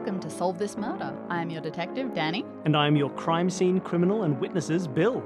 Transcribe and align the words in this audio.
welcome 0.00 0.18
to 0.18 0.30
Solve 0.30 0.58
This 0.58 0.78
Murder. 0.78 1.14
I 1.28 1.42
am 1.42 1.50
your 1.50 1.60
detective, 1.60 2.14
Dani. 2.14 2.42
And 2.64 2.74
I 2.74 2.86
am 2.86 2.96
your 2.96 3.10
crime 3.10 3.50
scene 3.50 3.80
criminal 3.80 4.22
and 4.22 4.40
witnesses, 4.40 4.88
Bill. 4.88 5.22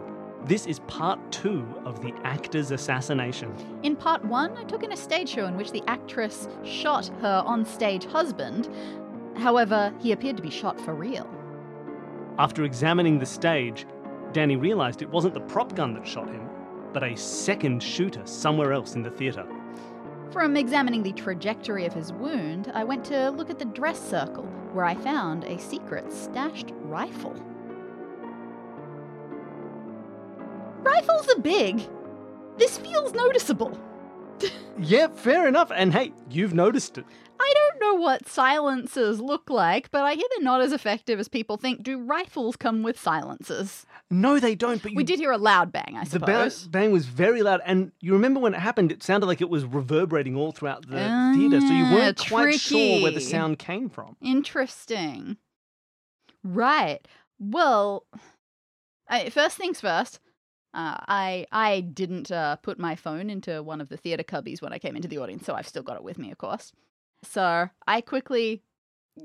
This 0.47 0.67
is 0.67 0.81
part 0.89 1.21
two 1.31 1.65
of 1.85 2.03
the 2.03 2.13
actor's 2.25 2.73
assassination. 2.73 3.55
In 3.85 3.95
part 3.95 4.25
one, 4.25 4.57
I 4.57 4.65
took 4.65 4.83
in 4.83 4.91
a 4.91 4.97
stage 4.97 5.29
show 5.29 5.47
in 5.47 5.57
which 5.57 5.71
the 5.71 5.85
actress 5.87 6.49
shot 6.65 7.07
her 7.21 7.45
on 7.47 7.65
stage 7.65 8.05
husband. 8.07 8.69
However, 9.37 9.95
he 10.01 10.11
appeared 10.11 10.39
to 10.39 10.43
be 10.43 10.51
shot 10.51 10.81
for 10.81 10.93
real. 10.93 11.31
After 12.41 12.65
examining 12.65 13.21
the 13.21 13.27
stage, 13.27 13.87
Dani 14.33 14.61
realised 14.61 15.03
it 15.03 15.09
wasn't 15.09 15.35
the 15.35 15.41
prop 15.43 15.77
gun 15.77 15.95
that 15.95 16.05
shot 16.05 16.29
him, 16.29 16.49
but 16.93 17.05
a 17.05 17.15
second 17.15 17.81
shooter 17.81 18.27
somewhere 18.27 18.73
else 18.73 18.97
in 18.97 19.05
the 19.05 19.11
theatre. 19.11 19.47
From 20.33 20.57
examining 20.57 21.05
the 21.05 21.13
trajectory 21.13 21.87
of 21.87 21.93
his 21.93 22.13
wound, 22.13 22.73
I 22.75 22.83
went 22.83 23.05
to 23.05 23.31
look 23.31 23.51
at 23.51 23.61
the 23.61 23.67
dress 23.67 24.01
circle, 24.01 24.51
where 24.75 24.85
I 24.85 24.95
found 24.97 25.45
a 25.45 25.59
secret 25.59 26.13
stashed 26.13 26.73
rifle. 26.83 27.35
Rifles 30.83 31.29
are 31.29 31.41
big. 31.41 31.89
This 32.59 32.79
feels 32.79 33.13
noticeable. 33.15 33.79
Yeah, 34.77 35.07
fair 35.07 35.47
enough. 35.47 35.71
And 35.73 35.93
hey, 35.93 36.13
you've 36.29 36.53
noticed 36.53 36.99
it. 36.99 37.05
Know 37.85 37.95
what 37.97 38.27
silencers 38.27 39.21
look 39.21 39.51
like, 39.51 39.91
but 39.91 40.05
I 40.05 40.15
hear 40.15 40.25
they're 40.37 40.45
not 40.45 40.63
as 40.63 40.73
effective 40.73 41.19
as 41.21 41.29
people 41.29 41.57
think. 41.59 41.83
Do 41.83 41.99
rifles 41.99 42.57
come 42.57 42.83
with 42.83 42.99
silencers? 42.99 43.85
No, 44.11 44.41
they 44.41 44.55
don't. 44.55 44.83
But 44.83 44.93
you, 44.93 44.97
We 44.97 45.05
did 45.05 45.19
hear 45.19 45.33
a 45.33 45.37
loud 45.39 45.71
bang, 45.71 45.97
I 45.99 46.05
suppose 46.05 46.63
The 46.65 46.69
bang 46.71 46.93
was 46.93 47.05
very 47.07 47.43
loud, 47.43 47.61
and 47.67 47.93
you 48.01 48.13
remember 48.15 48.41
when 48.41 48.55
it 48.55 48.61
happened, 48.61 48.91
it 48.91 49.03
sounded 49.03 49.27
like 49.27 49.41
it 49.43 49.51
was 49.51 49.65
reverberating 49.65 50.35
all 50.35 50.53
throughout 50.53 50.89
the 50.89 50.99
Ah, 50.99 51.33
theatre, 51.37 51.61
so 51.61 51.67
you 51.67 51.85
weren't 51.95 52.19
quite 52.19 52.59
sure 52.59 53.03
where 53.03 53.13
the 53.13 53.21
sound 53.21 53.59
came 53.59 53.91
from. 53.91 54.17
Interesting. 54.23 55.37
Right. 56.43 57.07
Well, 57.39 58.07
I, 59.09 59.29
first 59.31 59.57
things 59.59 59.81
first. 59.81 60.21
Uh, 60.73 60.97
I 61.07 61.47
I 61.53 61.81
didn't 61.81 62.33
uh, 62.33 62.57
put 62.57 62.79
my 62.79 62.97
phone 62.97 63.31
into 63.31 63.63
one 63.63 63.81
of 63.81 63.89
the 63.91 63.97
theater 63.97 64.25
cubbies 64.25 64.61
when 64.63 64.73
I 64.73 64.79
came 64.79 64.97
into 64.97 65.09
the 65.09 65.19
audience, 65.19 65.45
so 65.47 65.55
I've 65.55 65.69
still 65.69 65.83
got 65.83 65.97
it 65.97 66.03
with 66.03 66.19
me, 66.19 66.31
of 66.31 66.39
course. 66.39 66.73
So 67.25 67.69
I 67.87 68.01
quickly 68.01 68.63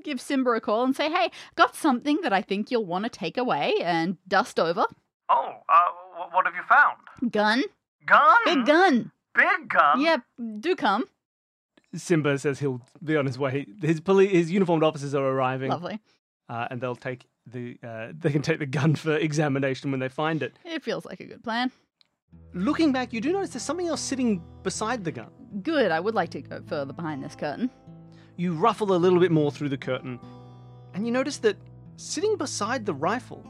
give 0.04 0.22
Simba 0.22 0.52
a 0.52 0.62
call 0.62 0.84
and 0.84 0.96
say, 0.96 1.10
"Hey, 1.12 1.32
got 1.56 1.76
something 1.76 2.20
that 2.22 2.34
I 2.34 2.42
think 2.42 2.72
you'll 2.72 2.86
want 2.86 3.06
to 3.06 3.10
take 3.10 3.38
away 3.38 3.74
and 3.82 4.18
dust 4.28 4.60
over. 4.60 4.86
Oh, 5.30 5.54
uh, 5.70 6.28
what 6.32 6.46
have 6.46 6.56
you 6.56 6.64
found? 6.68 7.32
Gun, 7.32 7.64
Gun? 8.06 8.38
big 8.46 8.66
gun. 8.66 9.12
Big 9.36 9.70
gun? 9.70 10.02
Yeah, 10.02 10.18
do 10.60 10.76
come. 10.76 11.06
Simba 11.96 12.38
says 12.38 12.60
he'll 12.60 12.82
be 13.04 13.16
on 13.16 13.26
his 13.26 13.38
way. 13.40 13.66
His 13.82 14.00
poli- 14.00 14.28
his 14.28 14.52
uniformed 14.52 14.84
officers 14.84 15.16
are 15.16 15.26
arriving, 15.26 15.70
Lovely. 15.72 16.00
uh, 16.50 16.68
and 16.70 16.80
they'll 16.82 16.96
take 16.96 17.26
the 17.48 17.78
uh, 17.84 18.08
they 18.18 18.32
can 18.32 18.42
take 18.44 18.60
the 18.60 18.66
gun 18.68 18.96
for 18.96 19.16
examination 19.16 19.90
when 19.92 20.00
they 20.00 20.10
find 20.10 20.44
it. 20.44 20.54
It 20.66 20.84
feels 20.84 21.06
like 21.06 21.20
a 21.20 21.26
good 21.26 21.44
plan. 21.44 21.72
Looking 22.54 22.92
back, 22.92 23.12
you 23.12 23.22
do 23.22 23.32
notice 23.34 23.50
there's 23.52 23.64
something 23.64 23.88
else 23.88 24.02
sitting 24.02 24.44
beside 24.62 25.04
the 25.04 25.12
gun. 25.12 25.30
Good. 25.64 25.90
I 25.92 26.00
would 26.00 26.14
like 26.14 26.30
to 26.32 26.42
go 26.42 26.62
further 26.68 26.94
behind 26.94 27.24
this 27.24 27.36
curtain. 27.36 27.72
You 28.40 28.54
ruffle 28.54 28.94
a 28.94 28.96
little 28.96 29.20
bit 29.20 29.32
more 29.32 29.52
through 29.52 29.68
the 29.68 29.78
curtain, 29.78 30.18
and 30.94 31.06
you 31.06 31.12
notice 31.12 31.40
that 31.40 31.58
sitting 31.98 32.38
beside 32.38 32.86
the 32.86 32.94
rifle, 32.94 33.46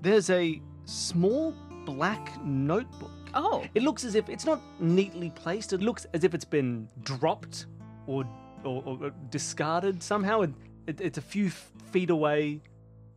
there's 0.00 0.30
a 0.30 0.62
small 0.86 1.54
black 1.84 2.42
notebook. 2.42 3.10
Oh, 3.34 3.62
It 3.74 3.82
looks 3.82 4.02
as 4.04 4.14
if 4.14 4.30
it's 4.30 4.46
not 4.46 4.62
neatly 4.80 5.28
placed. 5.30 5.74
It 5.74 5.80
looks 5.82 6.06
as 6.14 6.24
if 6.24 6.32
it's 6.34 6.46
been 6.46 6.88
dropped 7.02 7.66
or 8.06 8.24
or, 8.64 8.82
or 8.86 9.12
discarded 9.28 10.02
somehow. 10.02 10.40
It, 10.40 10.50
it, 10.86 11.00
it's 11.02 11.18
a 11.18 11.22
few 11.22 11.50
feet 11.50 12.08
away, 12.08 12.62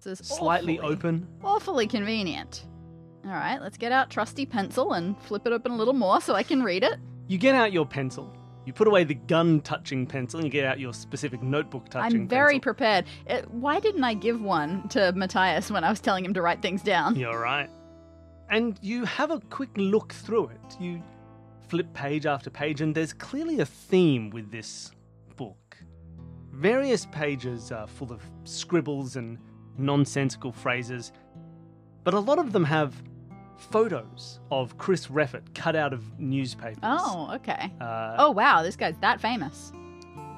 slightly 0.01 0.79
awfully- 0.79 0.93
open. 0.93 1.27
Awfully 1.45 1.87
convenient. 1.87 2.65
All 3.23 3.31
right, 3.31 3.61
let's 3.61 3.77
get 3.77 3.93
out 3.93 4.09
trusty 4.09 4.45
pencil 4.45 4.93
and 4.93 5.17
flip 5.23 5.47
it 5.47 5.53
open 5.53 5.71
a 5.71 5.77
little 5.77 5.93
more 5.93 6.19
so 6.19 6.33
I 6.35 6.43
can 6.43 6.61
read 6.61 6.83
it. 6.83 6.99
You 7.27 7.37
get 7.37 7.55
out 7.55 7.71
your 7.71 7.85
pencil. 7.85 8.33
You 8.67 8.73
put 8.73 8.89
away 8.89 9.05
the 9.05 9.13
gun-touching 9.13 10.07
pencil, 10.07 10.41
and 10.41 10.45
you 10.45 10.51
get 10.51 10.65
out 10.65 10.77
your 10.77 10.93
specific 10.93 11.41
notebook-touching. 11.41 12.23
I'm 12.23 12.27
very 12.27 12.55
pencil. 12.55 12.63
prepared. 12.63 13.05
Uh 13.29 13.41
why 13.43 13.79
didn't 13.79 14.03
I 14.03 14.13
give 14.13 14.41
one 14.41 14.89
to 14.89 15.13
Matthias 15.13 15.71
when 15.71 15.85
I 15.85 15.89
was 15.89 16.01
telling 16.01 16.25
him 16.25 16.33
to 16.33 16.41
write 16.41 16.61
things 16.61 16.81
down? 16.83 17.15
You're 17.15 17.39
right. 17.39 17.69
And 18.49 18.77
you 18.81 19.05
have 19.05 19.31
a 19.31 19.39
quick 19.39 19.69
look 19.77 20.11
through 20.11 20.47
it. 20.47 20.81
You 20.81 21.01
flip 21.69 21.93
page 21.93 22.25
after 22.25 22.49
page, 22.49 22.81
and 22.81 22.93
there's 22.93 23.13
clearly 23.13 23.61
a 23.61 23.65
theme 23.65 24.31
with 24.31 24.51
this 24.51 24.91
book. 25.37 25.77
Various 26.51 27.05
pages 27.05 27.71
are 27.71 27.87
full 27.87 28.11
of 28.11 28.21
scribbles 28.43 29.15
and 29.15 29.37
nonsensical 29.77 30.51
phrases, 30.51 31.13
but 32.03 32.13
a 32.13 32.19
lot 32.19 32.37
of 32.37 32.51
them 32.51 32.65
have 32.65 33.01
photos 33.57 34.39
of 34.51 34.77
Chris 34.77 35.07
Reffett 35.07 35.53
cut 35.55 35.75
out 35.75 35.93
of 35.93 36.19
newspapers. 36.19 36.77
Oh, 36.83 37.31
okay. 37.35 37.71
Uh, 37.81 38.15
Oh, 38.19 38.31
wow, 38.31 38.63
this 38.63 38.75
guy's 38.75 38.97
that 38.99 39.19
famous. 39.21 39.71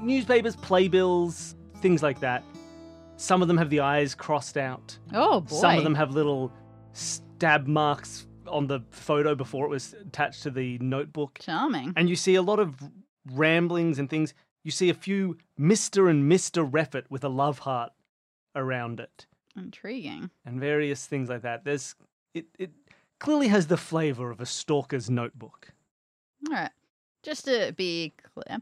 Newspapers, 0.02 0.56
playbills, 0.56 1.56
things 1.82 2.02
like 2.02 2.20
that. 2.22 2.44
Some 3.18 3.42
of 3.42 3.48
them 3.50 3.58
have 3.58 3.70
the 3.70 3.82
eyes 3.82 4.16
crossed 4.16 4.58
out. 4.58 4.98
Oh, 5.14 5.42
boy. 5.42 5.56
Some 5.56 5.78
of 5.78 5.84
them 5.84 5.96
have 5.96 6.12
little 6.12 6.52
stab 6.94 7.68
marks 7.68 8.26
on 8.48 8.68
the 8.68 8.80
photo 8.92 9.36
before 9.36 9.66
it 9.66 9.70
was 9.70 9.94
attached 10.00 10.44
to 10.44 10.50
the 10.52 10.78
notebook. 10.80 11.40
Charming. 11.42 11.94
And 11.98 12.10
you 12.10 12.16
see 12.16 12.36
a 12.36 12.42
lot 12.42 12.60
of 12.60 12.76
ramblings 13.32 14.00
and 14.00 14.10
things. 14.10 14.34
You 14.64 14.72
see 14.72 14.90
a 14.90 14.94
few 14.94 15.38
Mr. 15.60 16.10
and 16.10 16.32
Mr. 16.32 16.70
Reffett 16.70 17.04
with 17.10 17.24
a 17.24 17.30
love 17.30 17.60
heart 17.60 17.92
around 18.56 19.00
it 19.00 19.28
Intriguing. 19.58 20.30
and 20.46 20.60
various 20.60 21.06
things 21.06 21.30
like 21.30 21.42
that. 21.44 21.64
There's 21.66 21.96
it, 22.34 22.46
it 22.58 22.72
clearly 23.20 23.50
has 23.50 23.68
the 23.68 23.78
flavor 23.78 24.32
of 24.32 24.40
a 24.40 24.46
stalker's 24.46 25.10
notebook. 25.10 25.74
All 26.48 26.56
right. 26.56 26.72
Just 27.22 27.46
to 27.46 27.74
be 27.76 28.14
clear, 28.34 28.60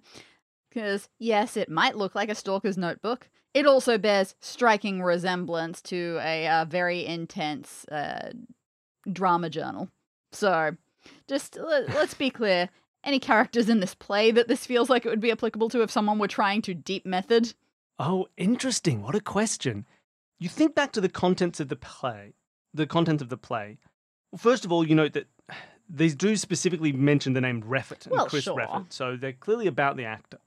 because 0.70 1.10
yes, 1.20 1.56
it 1.56 1.70
might 1.70 1.96
look 1.96 2.16
like 2.16 2.30
a 2.30 2.36
stalker's 2.36 2.78
notebook. 2.78 3.30
It 3.54 3.66
also 3.66 3.98
bears 3.98 4.36
striking 4.40 5.02
resemblance 5.02 5.82
to 5.84 6.20
a 6.22 6.48
uh, 6.48 6.66
very 6.66 7.06
intense 7.06 7.86
uh, 7.86 8.32
drama 9.12 9.50
journal. 9.50 9.90
So, 10.32 10.76
just 11.28 11.58
let, 11.58 11.90
let's 11.90 12.14
be 12.14 12.30
clear. 12.30 12.70
Any 13.04 13.20
characters 13.20 13.70
in 13.70 13.80
this 13.80 13.96
play 13.96 14.32
that 14.32 14.48
this 14.48 14.66
feels 14.66 14.90
like 14.90 15.06
it 15.06 15.10
would 15.10 15.22
be 15.22 15.32
applicable 15.32 15.70
to 15.70 15.82
if 15.82 15.92
someone 15.92 16.20
were 16.20 16.28
trying 16.28 16.62
to 16.64 16.74
deep 16.74 17.06
method? 17.06 17.54
Oh, 18.00 18.28
interesting. 18.38 19.02
What 19.02 19.16
a 19.16 19.22
question. 19.22 19.86
You 20.40 20.50
think 20.50 20.76
back 20.76 20.92
to 20.94 21.02
the 21.02 21.10
contents 21.10 21.60
of 21.60 21.70
the 21.70 21.76
play, 21.76 22.34
the 22.74 22.86
contents 22.86 23.24
of 23.24 23.30
the 23.30 23.38
play. 23.38 23.78
Well, 24.32 24.40
first 24.40 24.66
of 24.66 24.72
all, 24.72 24.88
you 24.88 24.96
note 24.96 25.14
that 25.14 25.28
these 25.90 26.16
do 26.16 26.36
specifically 26.36 26.92
mention 26.92 27.34
the 27.34 27.42
name 27.42 27.64
Reffett 27.64 28.06
and 28.06 28.12
Well, 28.12 28.28
Chris 28.28 28.44
sure. 28.44 28.58
Reffett, 28.58 28.92
so 28.92 29.16
they're 29.16 29.34
clearly 29.34 29.68
about 29.68 29.98
the 29.98 30.06
actor. 30.06 30.40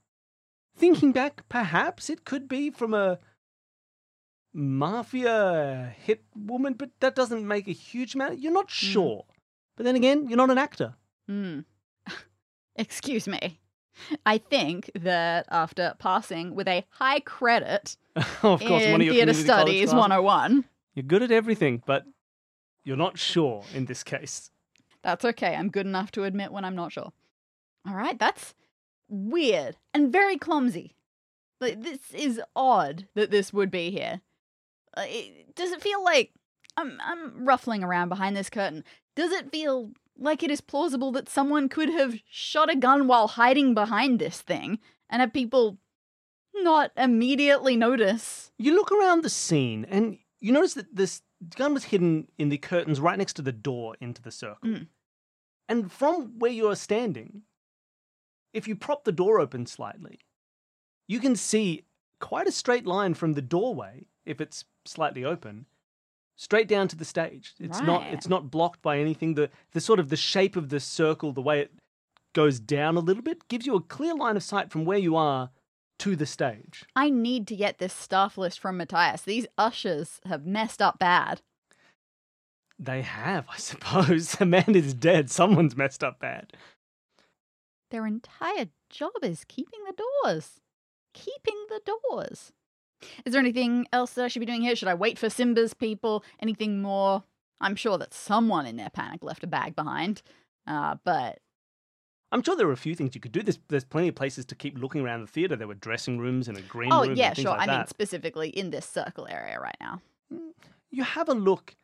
Thinking 0.76 1.12
back, 1.12 1.42
perhaps 1.48 2.10
it 2.10 2.24
could 2.24 2.48
be 2.48 2.70
from 2.70 2.94
a 2.94 3.18
mafia 4.52 5.94
hit 6.04 6.24
woman, 6.36 6.74
but 6.74 6.90
that 7.00 7.14
doesn't 7.14 7.46
make 7.46 7.68
a 7.68 7.72
huge 7.72 8.14
amount. 8.14 8.40
You're 8.40 8.52
not 8.52 8.70
sure. 8.70 9.24
But 9.76 9.84
then 9.84 9.96
again, 9.96 10.28
you're 10.28 10.36
not 10.36 10.50
an 10.50 10.58
actor. 10.58 10.94
Hmm. 11.28 11.60
Excuse 12.76 13.26
me. 13.26 13.60
I 14.24 14.38
think 14.38 14.90
that 14.94 15.46
after 15.50 15.94
passing 15.98 16.54
with 16.54 16.68
a 16.68 16.84
high 16.90 17.20
credit 17.20 17.96
of 18.16 18.60
course, 18.60 18.62
in 18.62 18.92
one 18.92 19.00
of 19.00 19.06
your 19.06 19.14
college 19.16 19.36
studies 19.36 19.90
classes. 19.90 19.94
101, 19.94 20.64
You're 20.94 21.02
good 21.02 21.22
at 21.22 21.30
everything, 21.30 21.82
but 21.84 22.06
you're 22.84 22.96
not 22.96 23.18
sure 23.18 23.64
in 23.74 23.86
this 23.86 24.02
case. 24.02 24.50
That's 25.02 25.24
okay. 25.24 25.54
I'm 25.54 25.70
good 25.70 25.86
enough 25.86 26.10
to 26.12 26.24
admit 26.24 26.52
when 26.52 26.64
I'm 26.64 26.76
not 26.76 26.92
sure. 26.92 27.12
All 27.86 27.94
right, 27.94 28.18
that's 28.18 28.54
weird 29.08 29.76
and 29.94 30.12
very 30.12 30.36
clumsy. 30.36 30.94
Like 31.60 31.82
this 31.82 32.12
is 32.12 32.40
odd 32.56 33.06
that 33.14 33.30
this 33.30 33.52
would 33.52 33.70
be 33.70 33.90
here. 33.90 34.20
Uh, 34.96 35.04
it, 35.06 35.54
does 35.54 35.72
it 35.72 35.82
feel 35.82 36.02
like 36.02 36.32
I'm 36.76 36.98
I'm 37.02 37.44
ruffling 37.44 37.84
around 37.84 38.08
behind 38.08 38.36
this 38.36 38.50
curtain? 38.50 38.84
Does 39.16 39.32
it 39.32 39.50
feel 39.50 39.92
like 40.18 40.42
it 40.42 40.50
is 40.50 40.60
plausible 40.60 41.12
that 41.12 41.28
someone 41.28 41.68
could 41.68 41.88
have 41.88 42.18
shot 42.30 42.70
a 42.70 42.76
gun 42.76 43.06
while 43.06 43.28
hiding 43.28 43.74
behind 43.74 44.18
this 44.18 44.40
thing 44.40 44.78
and 45.08 45.20
have 45.20 45.32
people 45.32 45.78
not 46.54 46.92
immediately 46.96 47.76
notice? 47.76 48.52
You 48.58 48.74
look 48.74 48.92
around 48.92 49.22
the 49.22 49.30
scene 49.30 49.86
and 49.88 50.18
you 50.40 50.52
notice 50.52 50.74
that 50.74 50.94
this 50.94 51.22
gun 51.56 51.74
was 51.74 51.84
hidden 51.84 52.28
in 52.38 52.48
the 52.48 52.58
curtains 52.58 53.00
right 53.00 53.18
next 53.18 53.34
to 53.34 53.42
the 53.42 53.52
door 53.52 53.96
into 54.00 54.20
the 54.22 54.30
circle. 54.30 54.68
Mm. 54.68 54.86
And 55.68 55.92
from 55.92 56.38
where 56.38 56.50
you 56.50 56.68
are 56.68 56.76
standing, 56.76 57.42
if 58.52 58.66
you 58.66 58.76
prop 58.76 59.04
the 59.04 59.12
door 59.12 59.40
open 59.40 59.66
slightly, 59.66 60.20
you 61.06 61.20
can 61.20 61.36
see 61.36 61.84
quite 62.20 62.46
a 62.46 62.52
straight 62.52 62.86
line 62.86 63.14
from 63.14 63.32
the 63.32 63.42
doorway, 63.42 64.06
if 64.26 64.40
it's 64.40 64.64
slightly 64.84 65.24
open, 65.24 65.66
straight 66.36 66.68
down 66.68 66.88
to 66.88 66.96
the 66.96 67.04
stage. 67.04 67.54
It's 67.58 67.80
not 67.80 68.06
it's 68.12 68.28
not 68.28 68.50
blocked 68.50 68.82
by 68.82 68.98
anything. 68.98 69.34
The 69.34 69.50
the 69.72 69.80
sort 69.80 70.00
of 70.00 70.08
the 70.08 70.16
shape 70.16 70.56
of 70.56 70.68
the 70.68 70.80
circle, 70.80 71.32
the 71.32 71.40
way 71.40 71.60
it 71.60 71.72
goes 72.32 72.60
down 72.60 72.96
a 72.96 73.00
little 73.00 73.22
bit, 73.22 73.48
gives 73.48 73.66
you 73.66 73.76
a 73.76 73.80
clear 73.80 74.14
line 74.14 74.36
of 74.36 74.42
sight 74.42 74.70
from 74.70 74.84
where 74.84 74.98
you 74.98 75.16
are 75.16 75.50
to 76.00 76.16
the 76.16 76.26
stage. 76.26 76.84
I 76.96 77.10
need 77.10 77.46
to 77.48 77.56
get 77.56 77.78
this 77.78 77.92
staff 77.92 78.36
list 78.36 78.58
from 78.58 78.78
Matthias. 78.78 79.22
These 79.22 79.46
ushers 79.56 80.20
have 80.26 80.44
messed 80.46 80.82
up 80.82 80.98
bad. 80.98 81.42
They 82.78 83.02
have, 83.02 83.46
I 83.48 83.58
suppose. 83.58 84.32
The 84.32 84.46
man 84.46 84.74
is 84.74 84.94
dead. 84.94 85.30
Someone's 85.30 85.76
messed 85.76 86.02
up 86.02 86.18
bad. 86.18 86.52
Their 87.90 88.06
entire 88.06 88.66
job 88.88 89.12
is 89.22 89.44
keeping 89.46 89.80
the 89.86 90.02
doors. 90.24 90.60
Keeping 91.12 91.66
the 91.68 91.80
doors. 91.84 92.52
Is 93.24 93.32
there 93.32 93.40
anything 93.40 93.86
else 93.92 94.12
that 94.12 94.24
I 94.24 94.28
should 94.28 94.40
be 94.40 94.46
doing 94.46 94.62
here? 94.62 94.76
Should 94.76 94.88
I 94.88 94.94
wait 94.94 95.18
for 95.18 95.28
Simba's 95.28 95.74
people? 95.74 96.24
Anything 96.40 96.80
more? 96.80 97.24
I'm 97.60 97.76
sure 97.76 97.98
that 97.98 98.14
someone 98.14 98.66
in 98.66 98.76
their 98.76 98.90
panic 98.90 99.22
left 99.22 99.44
a 99.44 99.46
bag 99.46 99.76
behind. 99.76 100.22
Uh, 100.66 100.96
but 101.04 101.40
I'm 102.32 102.42
sure 102.42 102.56
there 102.56 102.68
are 102.68 102.72
a 102.72 102.76
few 102.76 102.94
things 102.94 103.14
you 103.14 103.20
could 103.20 103.32
do. 103.32 103.42
There's, 103.42 103.58
there's 103.68 103.84
plenty 103.84 104.08
of 104.08 104.14
places 104.14 104.44
to 104.46 104.54
keep 104.54 104.78
looking 104.78 105.00
around 105.00 105.22
the 105.22 105.26
theatre. 105.26 105.56
There 105.56 105.66
were 105.66 105.74
dressing 105.74 106.18
rooms 106.18 106.46
and 106.46 106.56
a 106.56 106.62
green 106.62 106.92
oh, 106.92 107.02
room. 107.02 107.10
oh 107.10 107.14
yeah, 107.14 107.32
sure. 107.32 107.56
Like 107.56 107.68
I 107.68 107.78
mean 107.78 107.86
specifically 107.86 108.50
in 108.50 108.70
this 108.70 108.86
circle 108.86 109.26
area 109.28 109.58
right 109.58 109.76
now. 109.80 110.00
Mm, 110.32 110.52
you 110.90 111.02
have 111.02 111.28
a 111.28 111.34
look, 111.34 111.74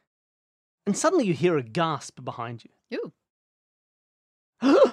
and 0.86 0.96
suddenly 0.96 1.26
you 1.26 1.34
hear 1.34 1.56
a 1.58 1.62
gasp 1.62 2.24
behind 2.24 2.64
you. 2.64 2.70
Ooh. 2.98 3.12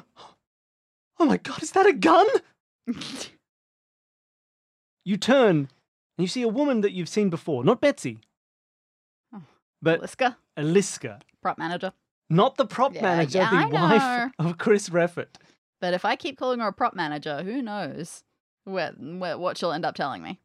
oh 1.20 1.26
my 1.26 1.38
god, 1.38 1.62
is 1.62 1.72
that 1.72 1.86
a 1.86 1.94
gun? 1.94 2.28
You 5.06 5.18
turn 5.18 5.68
and 6.18 6.24
you 6.24 6.28
see 6.28 6.44
a 6.44 6.48
woman 6.48 6.82
that 6.82 6.94
you've 6.94 7.10
seen 7.10 7.30
before, 7.30 7.64
not 7.64 7.82
Betsy, 7.82 8.20
Oh, 9.34 9.42
but 9.82 10.02
Liska, 10.02 10.38
Eliska, 10.58 11.22
prop 11.42 11.58
manager. 11.58 11.92
Not 12.30 12.58
the 12.58 12.66
prop 12.66 12.94
Yeah, 12.94 13.02
manager, 13.02 13.40
yeah, 13.40 13.50
the 13.50 13.56
I 13.56 13.66
wife 13.66 14.32
of 14.40 14.58
Chris 14.58 14.90
Reffett. 14.90 15.36
But 15.80 15.94
if 15.94 16.06
I 16.06 16.16
keep 16.16 16.38
calling 16.38 16.60
her 16.60 16.68
a 16.68 16.74
prop 16.74 16.94
manager, 16.94 17.44
who 17.44 17.62
knows 17.62 18.24
where, 18.64 18.92
where, 18.92 19.38
what 19.38 19.58
she'll 19.58 19.74
end 19.74 19.86
up 19.86 19.96
telling 19.96 20.24
me. 20.24 20.40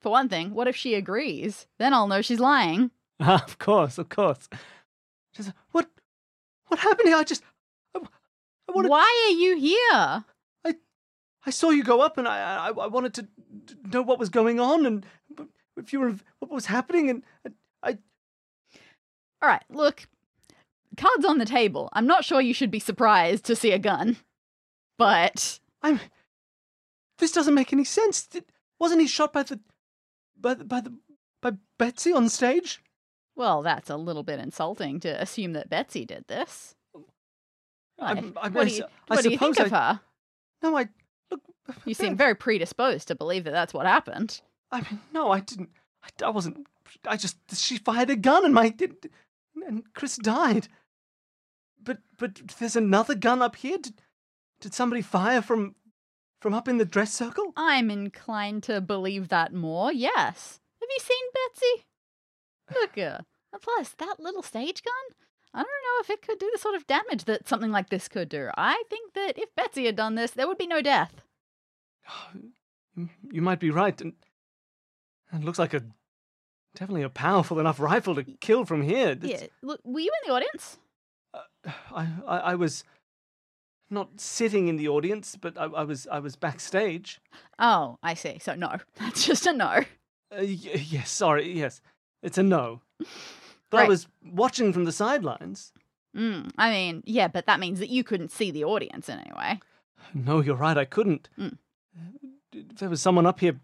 For 0.00 0.10
one 0.10 0.28
thing, 0.28 0.54
what 0.54 0.68
if 0.68 0.76
she 0.76 0.94
agrees? 0.94 1.66
Then 1.78 1.92
I'll 1.92 2.06
know 2.06 2.22
she's 2.22 2.40
lying. 2.40 2.90
Of 3.20 3.58
course, 3.58 3.98
of 3.98 4.08
course. 4.08 4.48
Says, 5.34 5.52
what, 5.72 5.90
what 6.68 6.78
happened 6.78 7.08
here? 7.08 7.16
I 7.16 7.24
just, 7.24 7.42
I, 7.94 7.98
I 8.68 8.72
wanted, 8.72 8.90
Why 8.90 9.28
are 9.28 9.36
you 9.36 9.56
here? 9.58 10.24
I 11.46 11.50
saw 11.50 11.70
you 11.70 11.82
go 11.82 12.00
up, 12.00 12.18
and 12.18 12.28
I, 12.28 12.66
I, 12.66 12.68
I 12.68 12.86
wanted 12.86 13.14
to 13.14 13.28
know 13.90 14.02
what 14.02 14.18
was 14.18 14.28
going 14.28 14.60
on, 14.60 14.86
and 14.86 15.06
if 15.76 15.92
you 15.92 15.98
were, 16.00 16.14
what 16.40 16.50
was 16.50 16.66
happening, 16.66 17.08
and 17.10 17.22
I, 17.82 17.98
All 19.42 19.48
right, 19.48 19.62
look, 19.70 20.06
cards 20.98 21.24
on 21.24 21.38
the 21.38 21.46
table. 21.46 21.88
I'm 21.94 22.06
not 22.06 22.24
sure 22.24 22.40
you 22.40 22.52
should 22.54 22.70
be 22.70 22.78
surprised 22.80 23.44
to 23.46 23.56
see 23.56 23.72
a 23.72 23.78
gun, 23.78 24.16
but 24.98 25.60
I'm. 25.82 26.00
This 27.18 27.32
doesn't 27.32 27.54
make 27.54 27.72
any 27.72 27.84
sense. 27.84 28.26
Did- 28.26 28.44
Wasn't 28.78 29.00
he 29.00 29.06
shot 29.06 29.32
by 29.32 29.42
the, 29.44 29.58
by 30.40 30.54
the, 30.54 30.64
by 30.64 30.80
the, 30.80 30.92
by 31.42 31.52
Betsy 31.78 32.12
on 32.12 32.28
stage? 32.28 32.80
well, 33.36 33.62
that's 33.62 33.88
a 33.88 33.96
little 33.96 34.24
bit 34.24 34.40
insulting 34.40 34.98
to 34.98 35.08
assume 35.22 35.52
that 35.52 35.70
Betsy 35.70 36.04
did 36.04 36.24
this. 36.26 36.74
I- 38.00 38.12
Like, 38.14 38.24
I- 38.36 38.48
what 38.48 38.66
I 38.66 38.68
do 38.70 38.74
you, 38.74 38.84
what 39.06 39.22
do 39.22 39.30
you 39.30 39.38
think 39.38 39.58
of 39.60 39.70
her? 39.70 40.00
No, 40.62 40.76
I 40.76 40.88
look. 41.30 41.40
You 41.84 41.94
seem 42.02 42.16
very 42.16 42.34
predisposed 42.34 43.08
to 43.08 43.14
believe 43.14 43.44
that 43.44 43.52
that's 43.52 43.72
what 43.74 43.86
happened. 43.86 44.40
I 44.72 44.80
mean, 44.82 45.00
no, 45.12 45.30
I 45.30 45.40
didn't. 45.40 45.70
I, 46.02 46.26
I 46.26 46.30
wasn't. 46.30 46.66
I 47.06 47.16
just 47.16 47.36
she 47.54 47.78
fired 47.78 48.10
a 48.10 48.16
gun 48.16 48.44
and 48.44 48.52
my 48.54 48.74
and 49.66 49.82
Chris 49.94 50.16
died. 50.16 50.68
But 51.82 51.98
but 52.18 52.40
there's 52.58 52.76
another 52.76 53.14
gun 53.14 53.42
up 53.42 53.56
here. 53.56 53.78
Did, 53.78 54.00
did 54.60 54.74
somebody 54.74 55.02
fire 55.02 55.40
from 55.42 55.74
from 56.40 56.54
up 56.54 56.68
in 56.68 56.78
the 56.78 56.84
dress 56.84 57.12
circle? 57.12 57.52
I'm 57.56 57.90
inclined 57.90 58.62
to 58.64 58.80
believe 58.80 59.28
that 59.28 59.52
more, 59.52 59.92
yes. 59.92 60.60
Have 60.80 60.88
you 60.90 60.98
seen 61.00 61.26
Betsy? 61.34 61.86
Look 62.80 62.98
at 62.98 63.12
her. 63.12 63.24
And 63.52 63.62
Plus, 63.62 63.90
that 63.98 64.20
little 64.20 64.42
stage 64.42 64.82
gun? 64.82 65.16
I 65.54 65.58
don't 65.58 65.66
know 65.66 66.00
if 66.02 66.10
it 66.10 66.22
could 66.22 66.38
do 66.38 66.50
the 66.52 66.58
sort 66.58 66.74
of 66.74 66.86
damage 66.86 67.24
that 67.24 67.48
something 67.48 67.72
like 67.72 67.88
this 67.88 68.06
could 68.08 68.28
do. 68.28 68.50
I 68.56 68.82
think 68.90 69.14
that 69.14 69.38
if 69.38 69.54
Betsy 69.56 69.86
had 69.86 69.96
done 69.96 70.14
this, 70.14 70.32
there 70.32 70.46
would 70.46 70.58
be 70.58 70.66
no 70.66 70.82
death. 70.82 71.22
You- 72.96 73.08
You 73.32 73.42
might 73.42 73.60
be 73.60 73.70
right. 73.70 73.98
And 74.00 74.14
it 75.32 75.44
looks 75.44 75.58
like 75.58 75.72
a 75.74 75.82
definitely 76.74 77.02
a 77.02 77.08
powerful 77.08 77.58
enough 77.60 77.78
rifle 77.80 78.14
to 78.16 78.24
kill 78.24 78.64
from 78.64 78.82
here. 78.82 79.10
It's- 79.10 79.42
Yeah. 79.42 79.46
Look, 79.62 79.80
were 79.84 80.00
you 80.00 80.10
in 80.22 80.28
the 80.28 80.34
audience? 80.34 80.78
I, 81.34 82.06
I 82.26 82.38
I 82.38 82.54
was 82.54 82.84
not 83.90 84.20
sitting 84.20 84.68
in 84.68 84.76
the 84.76 84.88
audience, 84.88 85.36
but 85.40 85.56
I, 85.58 85.64
I 85.64 85.82
was 85.84 86.06
I 86.10 86.18
was 86.18 86.36
backstage. 86.36 87.20
Oh, 87.58 87.98
I 88.02 88.14
see. 88.14 88.38
So, 88.38 88.54
no. 88.54 88.76
That's 88.98 89.24
just 89.26 89.46
a 89.46 89.52
no. 89.52 89.66
Uh, 90.30 90.40
y- 90.40 90.44
yes, 90.44 91.10
sorry, 91.10 91.50
yes, 91.52 91.80
it's 92.22 92.38
a 92.38 92.42
no. 92.42 92.80
But 93.70 93.84
I 93.84 93.88
was 93.88 94.08
watching 94.24 94.72
from 94.72 94.84
the 94.84 94.92
sidelines. 94.92 95.74
Mm, 96.16 96.50
I 96.56 96.70
mean, 96.70 97.02
yeah, 97.04 97.28
but 97.28 97.44
that 97.44 97.60
means 97.60 97.80
that 97.80 97.90
you 97.90 98.02
couldn't 98.02 98.30
see 98.32 98.50
the 98.50 98.64
audience 98.64 99.10
in 99.10 99.18
any 99.18 99.30
way. 99.36 99.60
No, 100.14 100.40
you're 100.40 100.56
right. 100.56 100.78
I 100.78 100.86
couldn't. 100.86 101.28
Mm. 101.38 101.58
If 102.50 102.78
there 102.78 102.88
was 102.88 103.02
someone 103.02 103.26
up 103.26 103.40
here 103.40 103.60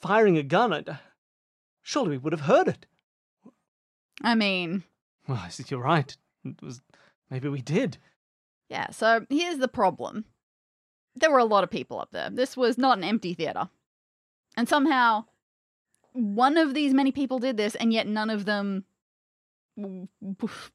firing 0.00 0.38
a 0.38 0.44
gun, 0.44 0.72
I'd, 0.72 0.98
surely 1.82 2.10
we 2.10 2.18
would 2.18 2.32
have 2.32 2.42
heard 2.42 2.68
it. 2.68 2.86
I 4.22 4.36
mean, 4.36 4.84
Well, 5.26 5.40
I 5.44 5.48
see, 5.48 5.64
you're 5.68 5.80
right. 5.80 6.16
It 6.44 6.62
was 6.62 6.80
maybe 7.30 7.48
we 7.48 7.62
did. 7.62 7.98
Yeah, 8.68 8.90
so 8.90 9.26
here's 9.28 9.58
the 9.58 9.68
problem. 9.68 10.24
There 11.16 11.30
were 11.30 11.38
a 11.38 11.44
lot 11.44 11.64
of 11.64 11.70
people 11.70 12.00
up 12.00 12.10
there. 12.12 12.30
This 12.30 12.56
was 12.56 12.76
not 12.78 12.98
an 12.98 13.04
empty 13.04 13.34
theater. 13.34 13.68
And 14.56 14.68
somehow, 14.68 15.24
one 16.12 16.56
of 16.56 16.74
these 16.74 16.92
many 16.94 17.12
people 17.12 17.38
did 17.38 17.56
this, 17.56 17.74
and 17.74 17.92
yet 17.92 18.06
none 18.08 18.30
of 18.30 18.44
them 18.44 18.84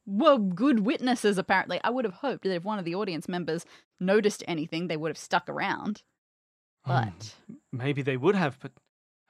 were 0.05 0.37
good 0.37 0.81
witnesses, 0.81 1.37
apparently. 1.37 1.79
I 1.83 1.89
would 1.89 2.05
have 2.05 2.15
hoped 2.15 2.43
that 2.43 2.53
if 2.53 2.63
one 2.63 2.79
of 2.79 2.85
the 2.85 2.95
audience 2.95 3.27
members 3.27 3.65
noticed 3.99 4.43
anything, 4.47 4.87
they 4.87 4.97
would 4.97 5.09
have 5.09 5.17
stuck 5.17 5.49
around. 5.49 6.03
Um, 6.85 7.13
But. 7.17 7.35
maybe 7.71 8.01
they 8.01 8.17
would 8.17 8.35
have, 8.35 8.57
but 8.59 8.71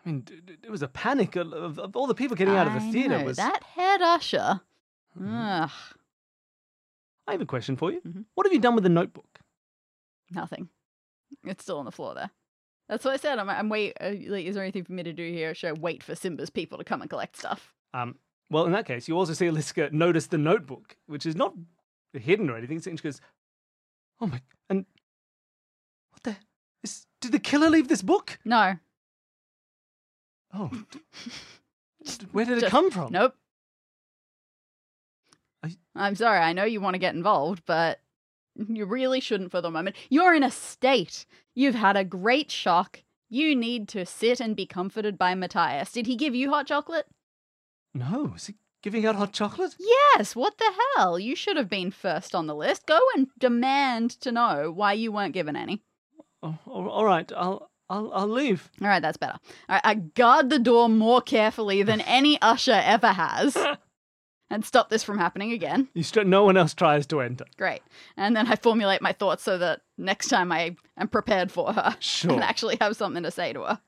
I 0.06 0.10
mean, 0.10 0.26
it 0.64 0.70
was 0.70 0.82
a 0.82 0.88
panic 0.88 1.36
of, 1.36 1.52
of, 1.54 1.80
of 1.80 1.96
all 1.96 2.08
the 2.08 2.16
people 2.16 2.36
getting 2.38 2.56
out 2.56 2.68
of 2.68 2.74
the 2.74 2.92
theater. 2.92 3.20
know, 3.20 3.26
Was 3.26 3.38
That 3.38 3.64
head 3.64 4.02
usher. 4.02 4.62
Mhm. 5.20 5.64
Ugh, 5.64 5.72
I 7.30 7.34
have 7.34 7.42
a 7.42 7.46
question 7.46 7.76
for 7.76 7.92
you. 7.92 8.02
Mhm. 8.02 8.26
What 8.34 8.46
have 8.48 8.54
you 8.54 8.60
done 8.60 8.76
with 8.76 8.84
the 8.84 8.90
notebook? 8.90 9.40
nothing. 10.32 10.70
It's 11.44 11.64
still 11.64 11.80
on 11.80 11.86
the 11.86 11.92
floor 11.92 12.14
there. 12.14 12.30
That's 12.88 13.04
what 13.04 13.14
I 13.14 13.18
said. 13.18 13.40
I'm, 13.40 13.50
I'm 13.50 13.68
wait. 13.70 13.94
Uh, 14.00 14.12
like, 14.28 14.46
is 14.46 14.54
there 14.56 14.64
anything 14.64 14.84
for 14.84 14.94
me 14.94 15.02
to 15.04 15.14
do 15.14 15.28
here? 15.32 15.54
Should 15.56 15.70
I 15.70 15.74
wait 15.74 16.04
for 16.04 16.14
Simba's 16.16 16.50
people 16.52 16.78
to 16.78 16.84
come 16.84 17.02
and 17.02 17.10
collect 17.10 17.36
stuff? 17.38 17.74
Um, 17.96 18.16
well, 18.52 18.66
in 18.66 18.72
that 18.74 18.86
case, 18.86 19.08
you 19.08 19.18
also 19.18 19.34
see 19.34 19.48
Aliska 19.48 19.90
notice 19.92 20.28
the 20.28 20.38
notebook, 20.38 20.98
which 21.08 21.26
is 21.26 21.36
not 21.36 21.54
hidden 22.14 22.50
or 22.50 22.58
anything. 22.58 22.80
She 22.80 22.92
goes, 22.98 23.22
"Oh 24.22 24.28
my!" 24.28 24.42
And 24.70 24.86
what 26.12 26.24
the? 26.24 26.36
Is, 26.84 27.06
did 27.22 27.32
the 27.32 27.40
killer 27.40 27.70
leave 27.70 27.88
this 27.88 28.02
book? 28.04 28.38
No. 28.46 28.76
Oh, 30.54 30.70
where 32.32 32.46
did 32.46 32.58
it 32.58 32.62
Just- 32.62 32.72
come 32.72 32.90
from? 32.92 33.12
Nope. 33.12 33.36
I- 35.64 35.78
I'm 35.96 36.16
sorry. 36.16 36.40
I 36.40 36.54
know 36.54 36.64
you 36.66 36.82
want 36.82 36.94
to 36.96 37.00
get 37.00 37.16
involved, 37.16 37.64
but 37.66 38.00
you 38.56 38.86
really 38.86 39.20
shouldn't 39.20 39.52
for 39.52 39.62
the 39.62 39.72
moment. 39.72 39.96
You're 40.10 40.34
in 40.34 40.44
a 40.44 40.52
state. 40.52 41.26
You've 41.56 41.76
had 41.76 41.98
a 41.98 42.04
great 42.04 42.52
shock. 42.52 43.04
You 43.30 43.56
need 43.56 43.88
to 43.90 44.06
sit 44.06 44.40
and 44.40 44.56
be 44.56 44.66
comforted 44.66 45.18
by 45.18 45.36
Matthias. 45.36 45.92
Did 45.92 46.08
he 46.08 46.16
give 46.16 46.34
you 46.34 46.50
hot 46.50 46.68
chocolate? 46.68 47.06
No, 47.94 48.34
is 48.36 48.48
he 48.48 48.56
giving 48.82 49.06
out 49.06 49.16
hot 49.16 49.34
chocolate? 49.34 49.76
Yes. 49.80 50.36
What 50.36 50.58
the 50.58 50.72
hell? 50.96 51.20
You 51.20 51.36
should 51.36 51.58
have 51.58 51.70
been 51.70 51.92
first 51.92 52.34
on 52.34 52.48
the 52.48 52.56
list. 52.56 52.86
Go 52.86 53.00
and 53.16 53.28
demand 53.38 54.12
to 54.22 54.32
know 54.32 54.72
why 54.72 54.94
you 54.94 55.12
weren't 55.12 55.34
given 55.34 55.56
any. 55.56 55.84
Oh, 56.42 56.58
all 56.66 57.06
right, 57.06 57.30
I'll 57.36 57.70
I'll 57.90 58.12
I'll 58.14 58.28
leave. 58.28 58.70
All 58.82 58.88
right, 58.88 59.02
that's 59.02 59.18
better. 59.18 59.38
All 59.68 59.76
right, 59.76 59.82
I 59.84 59.96
guard 59.96 60.50
the 60.50 60.60
door 60.60 60.88
more 60.90 61.22
carefully 61.22 61.84
than 61.84 62.02
any 62.08 62.42
usher 62.42 62.80
ever 62.84 63.10
has. 63.10 63.58
and 64.50 64.66
stop 64.66 64.90
this 64.90 65.04
from 65.04 65.18
happening 65.18 65.52
again. 65.52 65.88
You 65.94 66.04
st- 66.04 66.28
no 66.28 66.44
one 66.44 66.58
else 66.58 66.74
tries 66.74 67.06
to 67.08 67.22
enter. 67.22 67.46
Great. 67.58 67.82
And 68.18 68.36
then 68.36 68.48
I 68.48 68.56
formulate 68.56 69.02
my 69.02 69.12
thoughts 69.14 69.44
so 69.44 69.58
that 69.58 69.82
next 69.98 70.28
time 70.30 70.52
I 70.52 70.76
am 70.98 71.08
prepared 71.08 71.52
for 71.52 71.74
her 71.74 71.96
Sure. 72.00 72.34
and 72.34 72.44
actually 72.44 72.78
have 72.82 72.96
something 72.96 73.24
to 73.24 73.32
say 73.32 73.54
to 73.54 73.62
her. 73.64 73.80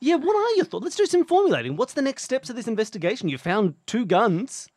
Yeah, 0.00 0.14
what 0.16 0.36
are 0.36 0.56
your 0.56 0.64
thoughts? 0.64 0.84
Let's 0.84 0.96
do 0.96 1.06
some 1.06 1.24
formulating. 1.24 1.76
What's 1.76 1.94
the 1.94 2.02
next 2.02 2.22
steps 2.24 2.48
of 2.50 2.56
this 2.56 2.68
investigation? 2.68 3.28
You 3.28 3.38
found 3.38 3.74
two 3.86 4.06
guns. 4.06 4.68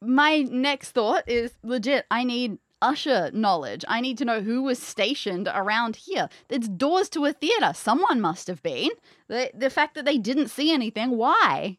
My 0.00 0.38
next 0.38 0.90
thought 0.90 1.22
is 1.28 1.52
legit. 1.62 2.06
I 2.10 2.24
need 2.24 2.58
usher 2.80 3.30
knowledge. 3.32 3.84
I 3.86 4.00
need 4.00 4.18
to 4.18 4.24
know 4.24 4.40
who 4.40 4.62
was 4.62 4.80
stationed 4.80 5.48
around 5.54 5.94
here. 5.94 6.28
It's 6.48 6.66
doors 6.66 7.08
to 7.10 7.24
a 7.24 7.32
theater. 7.32 7.70
Someone 7.72 8.20
must 8.20 8.48
have 8.48 8.60
been. 8.64 8.90
The, 9.28 9.52
the 9.54 9.70
fact 9.70 9.94
that 9.94 10.04
they 10.04 10.18
didn't 10.18 10.48
see 10.48 10.72
anything, 10.72 11.16
why? 11.16 11.78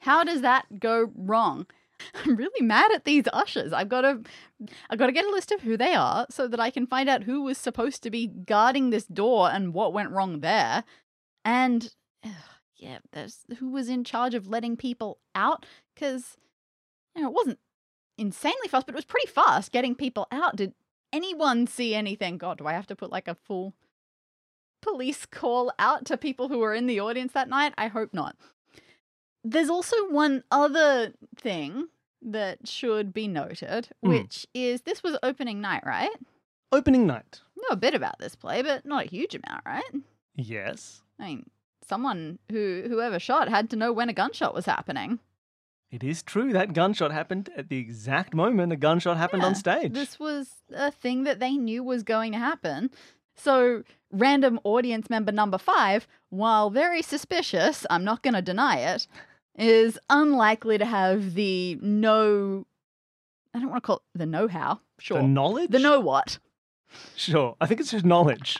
How 0.00 0.24
does 0.24 0.42
that 0.42 0.80
go 0.80 1.10
wrong? 1.14 1.66
I'm 2.24 2.36
really 2.36 2.64
mad 2.64 2.92
at 2.92 3.04
these 3.04 3.24
ushers. 3.32 3.72
I've 3.72 3.88
got 3.88 4.02
to 4.02 4.20
I've 4.90 4.98
got 4.98 5.06
to 5.06 5.12
get 5.12 5.24
a 5.24 5.30
list 5.30 5.52
of 5.52 5.62
who 5.62 5.76
they 5.76 5.94
are 5.94 6.26
so 6.30 6.48
that 6.48 6.60
I 6.60 6.70
can 6.70 6.86
find 6.86 7.08
out 7.08 7.24
who 7.24 7.42
was 7.42 7.58
supposed 7.58 8.02
to 8.02 8.10
be 8.10 8.26
guarding 8.26 8.90
this 8.90 9.06
door 9.06 9.50
and 9.50 9.74
what 9.74 9.92
went 9.92 10.10
wrong 10.10 10.40
there. 10.40 10.84
And 11.44 11.92
ugh, 12.24 12.32
yeah, 12.76 12.98
there's 13.12 13.40
who 13.58 13.70
was 13.70 13.88
in 13.88 14.04
charge 14.04 14.34
of 14.34 14.48
letting 14.48 14.76
people 14.76 15.18
out 15.34 15.66
cuz 15.96 16.36
you 17.14 17.22
know, 17.22 17.28
it 17.28 17.34
wasn't 17.34 17.58
insanely 18.18 18.68
fast, 18.68 18.86
but 18.86 18.94
it 18.94 18.96
was 18.96 19.04
pretty 19.04 19.28
fast 19.28 19.72
getting 19.72 19.94
people 19.94 20.26
out. 20.30 20.56
Did 20.56 20.74
anyone 21.12 21.66
see 21.66 21.94
anything? 21.94 22.38
God, 22.38 22.58
do 22.58 22.66
I 22.66 22.72
have 22.72 22.86
to 22.88 22.96
put 22.96 23.10
like 23.10 23.28
a 23.28 23.34
full 23.34 23.74
police 24.82 25.26
call 25.26 25.72
out 25.78 26.04
to 26.06 26.16
people 26.16 26.48
who 26.48 26.58
were 26.58 26.74
in 26.74 26.86
the 26.86 27.00
audience 27.00 27.32
that 27.32 27.48
night? 27.48 27.72
I 27.78 27.88
hope 27.88 28.12
not. 28.12 28.36
There's 29.50 29.70
also 29.70 29.96
one 30.10 30.42
other 30.50 31.12
thing 31.36 31.88
that 32.22 32.66
should 32.66 33.12
be 33.14 33.28
noted, 33.28 33.88
Mm. 34.04 34.08
which 34.08 34.46
is 34.54 34.82
this 34.82 35.02
was 35.02 35.16
opening 35.22 35.60
night, 35.60 35.84
right? 35.86 36.10
Opening 36.72 37.06
night. 37.06 37.40
Know 37.56 37.68
a 37.70 37.76
bit 37.76 37.94
about 37.94 38.18
this 38.18 38.34
play, 38.34 38.62
but 38.62 38.84
not 38.84 39.04
a 39.04 39.08
huge 39.08 39.34
amount, 39.34 39.62
right? 39.64 39.84
Yes. 40.34 41.02
I 41.20 41.26
mean, 41.28 41.50
someone 41.86 42.38
who 42.50 42.84
whoever 42.88 43.18
shot 43.18 43.48
had 43.48 43.70
to 43.70 43.76
know 43.76 43.92
when 43.92 44.08
a 44.08 44.12
gunshot 44.12 44.52
was 44.54 44.66
happening. 44.66 45.20
It 45.92 46.02
is 46.02 46.22
true 46.24 46.52
that 46.52 46.72
gunshot 46.72 47.12
happened 47.12 47.48
at 47.56 47.68
the 47.68 47.78
exact 47.78 48.34
moment 48.34 48.72
a 48.72 48.76
gunshot 48.76 49.16
happened 49.16 49.44
on 49.44 49.54
stage. 49.54 49.92
This 49.92 50.18
was 50.18 50.56
a 50.74 50.90
thing 50.90 51.22
that 51.22 51.38
they 51.38 51.52
knew 51.52 51.84
was 51.84 52.02
going 52.02 52.32
to 52.32 52.38
happen. 52.38 52.90
So, 53.36 53.84
random 54.10 54.58
audience 54.64 55.08
member 55.08 55.30
number 55.30 55.58
five, 55.58 56.08
while 56.30 56.70
very 56.70 57.02
suspicious, 57.02 57.86
I'm 57.88 58.02
not 58.02 58.22
going 58.22 58.34
to 58.34 58.42
deny 58.42 58.78
it, 58.78 59.06
is 59.58 59.98
unlikely 60.10 60.78
to 60.78 60.84
have 60.84 61.34
the 61.34 61.78
no. 61.80 62.66
I 63.54 63.58
don't 63.60 63.70
want 63.70 63.82
to 63.82 63.86
call 63.86 63.96
it 64.14 64.18
the 64.18 64.26
know 64.26 64.48
how. 64.48 64.80
Sure. 64.98 65.20
The 65.22 65.26
knowledge? 65.28 65.70
The 65.70 65.78
know 65.78 66.00
what. 66.00 66.38
Sure. 67.16 67.56
I 67.60 67.66
think 67.66 67.80
it's 67.80 67.90
just 67.90 68.04
knowledge. 68.04 68.56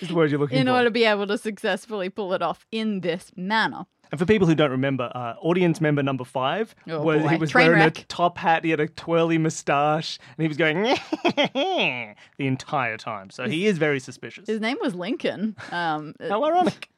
is 0.00 0.08
the 0.08 0.14
word 0.14 0.30
you're 0.30 0.40
looking 0.40 0.56
for. 0.56 0.60
In 0.60 0.66
for. 0.66 0.72
order 0.72 0.84
to 0.86 0.90
be 0.90 1.04
able 1.04 1.26
to 1.28 1.38
successfully 1.38 2.08
pull 2.08 2.32
it 2.34 2.42
off 2.42 2.66
in 2.72 3.00
this 3.00 3.30
manner. 3.36 3.86
And 4.12 4.18
for 4.18 4.26
people 4.26 4.48
who 4.48 4.56
don't 4.56 4.72
remember, 4.72 5.10
uh, 5.14 5.34
audience 5.40 5.80
member 5.80 6.02
number 6.02 6.24
five 6.24 6.74
Oh, 6.88 7.00
was 7.02 7.22
boy. 7.22 7.28
he 7.28 7.36
was 7.36 7.50
Train 7.50 7.66
wearing 7.68 7.80
wreck. 7.82 7.98
a 8.00 8.04
top 8.06 8.38
hat, 8.38 8.64
he 8.64 8.70
had 8.70 8.80
a 8.80 8.88
twirly 8.88 9.38
moustache, 9.38 10.18
and 10.36 10.42
he 10.42 10.48
was 10.48 10.56
going 10.56 10.82
the 11.24 12.14
entire 12.38 12.96
time. 12.96 13.30
So 13.30 13.48
he 13.48 13.66
is 13.66 13.78
very 13.78 14.00
suspicious. 14.00 14.48
His 14.48 14.60
name 14.60 14.78
was 14.80 14.94
Lincoln. 14.96 15.54
Um, 15.70 16.14
How 16.28 16.44
ironic. 16.44 16.88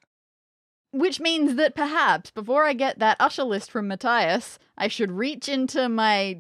Which 0.93 1.21
means 1.21 1.55
that 1.57 1.75
perhaps 1.75 2.31
before 2.31 2.65
I 2.65 2.75
get 2.75 2.99
that 2.99 3.17
usher 3.19 3.45
list 3.45 3.71
from 3.71 3.89
Matthias, 3.89 4.59
I 4.77 4.89
should 4.89 5.11
reach 5.11 5.49
into 5.49 5.89
my 5.89 6.39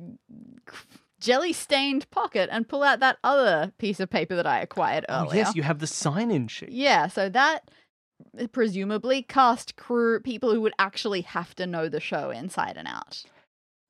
jelly 1.21 1.53
stained 1.53 2.11
pocket 2.11 2.49
and 2.53 2.69
pull 2.69 2.83
out 2.83 3.01
that 3.01 3.19
other 3.25 3.73
piece 3.79 4.01
of 4.01 4.11
paper 4.11 4.35
that 4.37 4.47
I 4.47 4.61
acquired 4.61 5.07
Oh, 5.09 5.23
earlier. 5.27 5.37
yes, 5.37 5.55
you 5.55 5.63
have 5.63 5.79
the 5.79 5.87
sign-in 5.87 6.49
sheet. 6.49 6.71
Yeah, 6.71 7.07
so 7.07 7.29
that 7.31 7.71
uh, 8.39 8.47
presumably 8.49 9.23
cast 9.23 9.77
crew 9.77 10.21
people 10.21 10.53
who 10.53 10.61
would 10.61 10.75
actually 10.79 11.23
have 11.23 11.55
to 11.55 11.67
know 11.67 11.89
the 11.89 12.01
show 12.01 12.31
inside 12.31 12.77
and 12.77 12.89
out. 12.89 13.23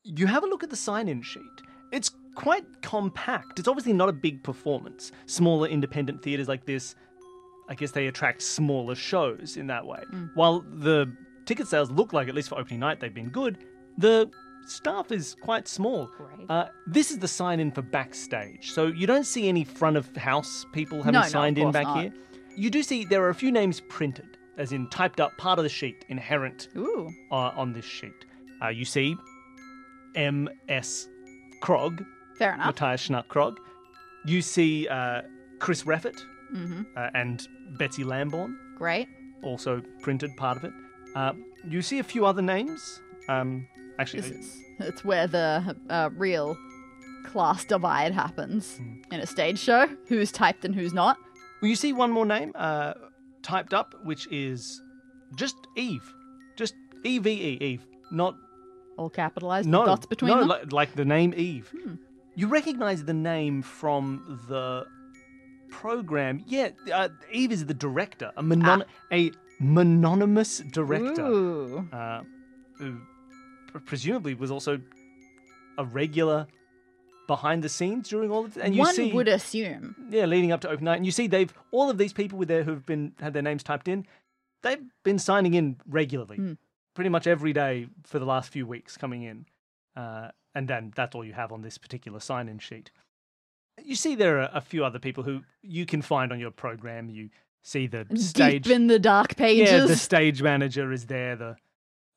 You 0.04 0.26
have 0.26 0.44
a 0.44 0.46
look 0.46 0.62
at 0.62 0.70
the 0.70 0.76
sign-in 0.76 1.22
sheet. 1.22 1.42
It's 1.90 2.10
quite 2.34 2.64
compact. 2.82 3.58
It's 3.58 3.68
obviously 3.68 3.92
not 3.94 4.08
a 4.08 4.12
big 4.12 4.42
performance. 4.44 5.10
Smaller 5.26 5.68
independent 5.68 6.22
theaters 6.22 6.48
like 6.48 6.66
this, 6.66 6.94
I 7.68 7.74
guess 7.74 7.92
they 7.92 8.06
attract 8.06 8.42
smaller 8.42 8.94
shows 8.94 9.56
in 9.56 9.66
that 9.68 9.86
way. 9.86 10.02
Mm. 10.12 10.30
While 10.34 10.60
the 10.60 11.14
ticket 11.46 11.68
sales 11.68 11.90
look 11.90 12.12
like, 12.12 12.28
at 12.28 12.34
least 12.34 12.48
for 12.48 12.58
opening 12.58 12.80
night, 12.80 13.00
they've 13.00 13.14
been 13.14 13.30
good, 13.30 13.58
the 13.98 14.30
staff 14.66 15.10
is 15.12 15.36
quite 15.42 15.66
small. 15.68 16.06
Great. 16.16 16.48
Uh, 16.50 16.66
this 16.86 17.10
is 17.10 17.18
the 17.18 17.28
sign 17.28 17.60
in 17.60 17.70
for 17.72 17.82
backstage. 17.82 18.72
So 18.72 18.86
you 18.86 19.06
don't 19.06 19.24
see 19.26 19.48
any 19.48 19.64
front 19.64 19.96
of 19.96 20.14
house 20.16 20.66
people 20.72 20.98
having 20.98 21.12
No, 21.14 21.22
no, 21.22 21.28
signed 21.28 21.58
in 21.58 21.70
back 21.70 21.84
not. 21.84 22.00
here. 22.02 22.12
You 22.56 22.70
do 22.70 22.82
see 22.82 23.04
there 23.04 23.22
are 23.24 23.30
a 23.30 23.34
few 23.34 23.50
names 23.50 23.80
printed, 23.88 24.36
as 24.58 24.72
in 24.72 24.88
typed 24.90 25.20
up 25.20 25.36
part 25.38 25.58
of 25.58 25.62
the 25.62 25.68
sheet, 25.68 26.04
inherent 26.08 26.68
uh, 26.76 27.34
on 27.34 27.72
this 27.72 27.84
sheet. 27.84 28.12
Uh, 28.62 28.68
you 28.68 28.84
see 28.84 29.16
M.S. 30.14 31.08
Krog, 31.62 32.04
fair 32.36 32.54
enough. 32.54 32.66
Matthias 32.66 33.08
Schnack 33.08 33.26
Krog. 33.28 33.56
You 34.26 34.42
see 34.42 34.86
uh, 34.88 35.22
Chris 35.58 35.84
Reffett 35.84 36.22
hmm 36.52 36.82
uh, 36.96 37.08
and 37.14 37.46
Betsy 37.78 38.04
Lamborn, 38.04 38.56
Great. 38.76 39.08
also 39.42 39.82
printed 40.02 40.30
part 40.36 40.56
of 40.58 40.64
it. 40.64 40.72
Uh, 41.14 41.32
you 41.68 41.82
see 41.82 41.98
a 41.98 42.04
few 42.04 42.24
other 42.26 42.42
names. 42.42 43.00
Um, 43.28 43.66
actually, 43.98 44.20
is 44.28 44.56
it's 44.80 45.04
where 45.04 45.26
the 45.26 45.76
uh, 45.90 46.10
real 46.16 46.56
class 47.24 47.64
divide 47.64 48.12
happens 48.12 48.76
Hmm. 48.78 49.14
in 49.14 49.20
a 49.20 49.26
stage 49.26 49.58
show. 49.58 49.86
Who's 50.08 50.32
typed 50.32 50.64
and 50.64 50.74
who's 50.74 50.92
not. 50.92 51.16
Well, 51.60 51.68
you 51.68 51.76
see 51.76 51.92
one 51.92 52.10
more 52.10 52.26
name 52.26 52.52
uh, 52.54 52.94
typed 53.42 53.72
up, 53.74 53.94
which 54.04 54.26
is 54.32 54.80
just 55.36 55.54
Eve. 55.76 56.12
Just 56.56 56.74
E 57.04 57.18
V 57.18 57.30
E, 57.30 57.58
Eve. 57.60 57.86
Not 58.10 58.34
All 58.98 59.08
capitalized 59.10 59.68
no 59.68 59.84
dots 59.86 60.06
between 60.06 60.32
no, 60.32 60.40
them. 60.40 60.48
Like, 60.48 60.72
like 60.72 60.94
the 60.94 61.04
name 61.04 61.32
Eve. 61.36 61.68
Hmm. 61.72 61.94
You 62.34 62.48
recognize 62.48 63.04
the 63.04 63.14
name 63.14 63.62
from 63.62 64.40
the 64.48 64.84
program. 65.72 66.42
Yeah, 66.46 66.68
uh, 66.92 67.08
Eve 67.32 67.50
is 67.52 67.66
the 67.66 67.74
director, 67.74 68.30
a 68.36 68.42
monon- 68.42 68.84
a 69.10 69.32
mononymous 69.58 70.58
director, 70.58 71.84
Ah. 71.92 72.18
Uh, 72.20 72.22
who 72.78 73.00
pr- 73.68 73.78
presumably 73.80 74.34
was 74.34 74.50
also 74.50 74.80
a 75.78 75.84
regular 75.84 76.46
behind 77.26 77.62
the 77.64 77.68
scenes 77.68 78.08
during 78.08 78.30
all 78.30 78.44
of 78.44 78.56
it. 78.56 78.60
And 78.62 78.74
you 78.74 78.80
One 78.80 78.94
see, 78.94 79.12
would 79.12 79.28
assume. 79.28 79.94
yeah, 80.10 80.26
leading 80.26 80.52
up 80.52 80.60
to 80.62 80.68
open 80.68 80.84
night, 80.84 80.96
and 80.96 81.06
you 81.06 81.12
see 81.12 81.26
they've 81.26 81.52
all 81.70 81.88
of 81.90 81.96
these 81.98 82.12
people 82.12 82.38
with 82.38 82.48
there 82.48 82.64
who've 82.64 82.84
been 82.84 83.14
had 83.20 83.32
their 83.32 83.42
names 83.42 83.62
typed 83.62 83.88
in. 83.88 84.06
They've 84.62 84.82
been 85.02 85.18
signing 85.18 85.54
in 85.54 85.76
regularly, 85.88 86.36
Hmm. 86.36 86.52
pretty 86.94 87.10
much 87.10 87.26
every 87.26 87.52
day 87.52 87.88
for 88.04 88.18
the 88.18 88.26
last 88.26 88.50
few 88.50 88.66
weeks, 88.66 88.96
coming 88.96 89.22
in, 89.22 89.46
uh, 89.96 90.30
and 90.54 90.68
then 90.68 90.92
that's 90.94 91.14
all 91.14 91.24
you 91.24 91.32
have 91.32 91.50
on 91.52 91.62
this 91.62 91.78
particular 91.78 92.20
sign-in 92.20 92.58
sheet. 92.58 92.90
You 93.84 93.94
see, 93.94 94.14
there 94.14 94.40
are 94.40 94.50
a 94.52 94.60
few 94.60 94.84
other 94.84 94.98
people 94.98 95.22
who 95.24 95.42
you 95.62 95.86
can 95.86 96.02
find 96.02 96.32
on 96.32 96.38
your 96.40 96.50
program. 96.50 97.08
You 97.10 97.30
see 97.62 97.86
the 97.86 98.06
stage, 98.16 98.64
Deep 98.64 98.72
in 98.72 98.86
the 98.86 98.98
dark 98.98 99.36
pages. 99.36 99.70
yeah, 99.70 99.86
the 99.86 99.96
stage 99.96 100.42
manager 100.42 100.92
is 100.92 101.06
there. 101.06 101.36
The 101.36 101.56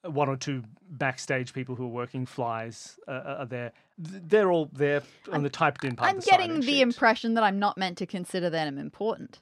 one 0.10 0.30
or 0.30 0.38
two 0.38 0.64
backstage 0.90 1.52
people 1.54 1.76
who 1.76 1.86
are 1.86 1.90
working 1.90 2.26
flies 2.28 3.00
uh, 3.08 3.38
are 3.40 3.46
there. 3.46 3.72
They're 3.98 4.52
all 4.52 4.70
there 4.72 5.02
on 5.32 5.42
the 5.44 5.50
typed-in 5.50 5.96
part. 5.96 6.10
I'm 6.12 6.18
of 6.20 6.24
the 6.26 6.30
getting 6.30 6.60
the 6.60 6.66
sheet. 6.68 6.82
impression 6.82 7.34
that 7.36 7.44
I'm 7.44 7.58
not 7.58 7.78
meant 7.78 7.98
to 8.00 8.06
consider 8.06 8.50
them 8.52 8.78
important, 8.78 9.40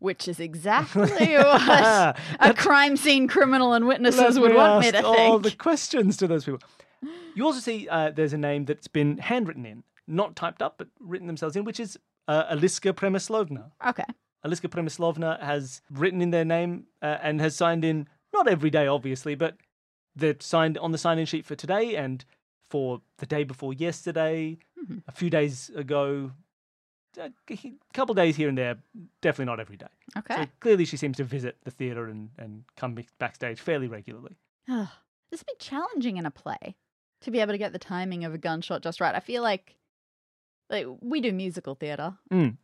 which 0.00 0.28
is 0.28 0.38
exactly 0.48 1.04
what 1.06 2.16
a 2.40 2.54
crime 2.54 2.96
scene 2.98 3.26
criminal 3.26 3.72
and 3.72 3.86
witnesses 3.86 4.38
would 4.38 4.50
me 4.50 4.56
want 4.56 4.84
me 4.84 4.92
to 4.92 5.02
all 5.04 5.14
think. 5.14 5.42
the 5.44 5.50
questions 5.52 6.16
to 6.18 6.26
those 6.26 6.44
people. 6.44 6.60
You 7.34 7.46
also 7.46 7.60
see 7.60 7.88
uh, 7.88 8.10
there's 8.10 8.34
a 8.34 8.38
name 8.38 8.66
that's 8.66 8.88
been 8.88 9.16
handwritten 9.18 9.64
in, 9.64 9.82
not 10.06 10.36
typed 10.36 10.62
up, 10.62 10.74
but 10.78 10.88
written 11.00 11.26
themselves 11.26 11.56
in, 11.56 11.64
which 11.64 11.80
is 11.80 11.98
uh, 12.28 12.44
Aliska 12.50 12.92
Premislovna. 12.92 13.70
Okay. 13.86 14.04
Aliska 14.44 14.68
Premislovna 14.68 15.40
has 15.42 15.82
written 15.90 16.20
in 16.20 16.30
their 16.30 16.44
name 16.44 16.86
uh, 17.00 17.18
and 17.22 17.40
has 17.40 17.54
signed 17.54 17.84
in, 17.84 18.08
not 18.32 18.48
every 18.48 18.70
day, 18.70 18.86
obviously, 18.86 19.34
but 19.34 19.56
they're 20.16 20.36
signed 20.40 20.76
on 20.78 20.92
the 20.92 20.98
sign 20.98 21.18
in 21.18 21.26
sheet 21.26 21.46
for 21.46 21.54
today 21.54 21.96
and 21.96 22.24
for 22.68 23.00
the 23.18 23.26
day 23.26 23.44
before 23.44 23.72
yesterday, 23.72 24.58
Mhm. 24.82 25.02
a 25.06 25.12
few 25.12 25.30
days 25.30 25.70
ago, 25.76 26.32
a 27.18 27.30
couple 27.92 28.14
days 28.14 28.34
here 28.36 28.48
and 28.48 28.56
there, 28.58 28.78
definitely 29.20 29.44
not 29.50 29.60
every 29.60 29.76
day. 29.76 29.86
Okay. 30.16 30.34
So 30.34 30.46
clearly 30.60 30.84
she 30.86 30.96
seems 30.96 31.18
to 31.18 31.24
visit 31.24 31.56
the 31.64 31.70
theatre 31.70 32.08
and, 32.08 32.30
and 32.38 32.64
come 32.76 32.96
backstage 33.18 33.60
fairly 33.60 33.86
regularly. 33.86 34.36
This 34.66 35.40
would 35.40 35.46
be 35.46 35.54
challenging 35.58 36.16
in 36.16 36.26
a 36.26 36.30
play 36.30 36.74
to 37.20 37.30
be 37.30 37.40
able 37.40 37.52
to 37.52 37.58
get 37.58 37.72
the 37.72 37.78
timing 37.78 38.24
of 38.24 38.34
a 38.34 38.38
gunshot 38.38 38.82
just 38.82 39.00
right. 39.00 39.14
I 39.14 39.20
feel 39.20 39.42
like 39.42 39.76
like 40.72 40.86
we 41.00 41.20
do 41.20 41.32
musical 41.32 41.74
theater. 41.74 42.14
Mm. 42.32 42.56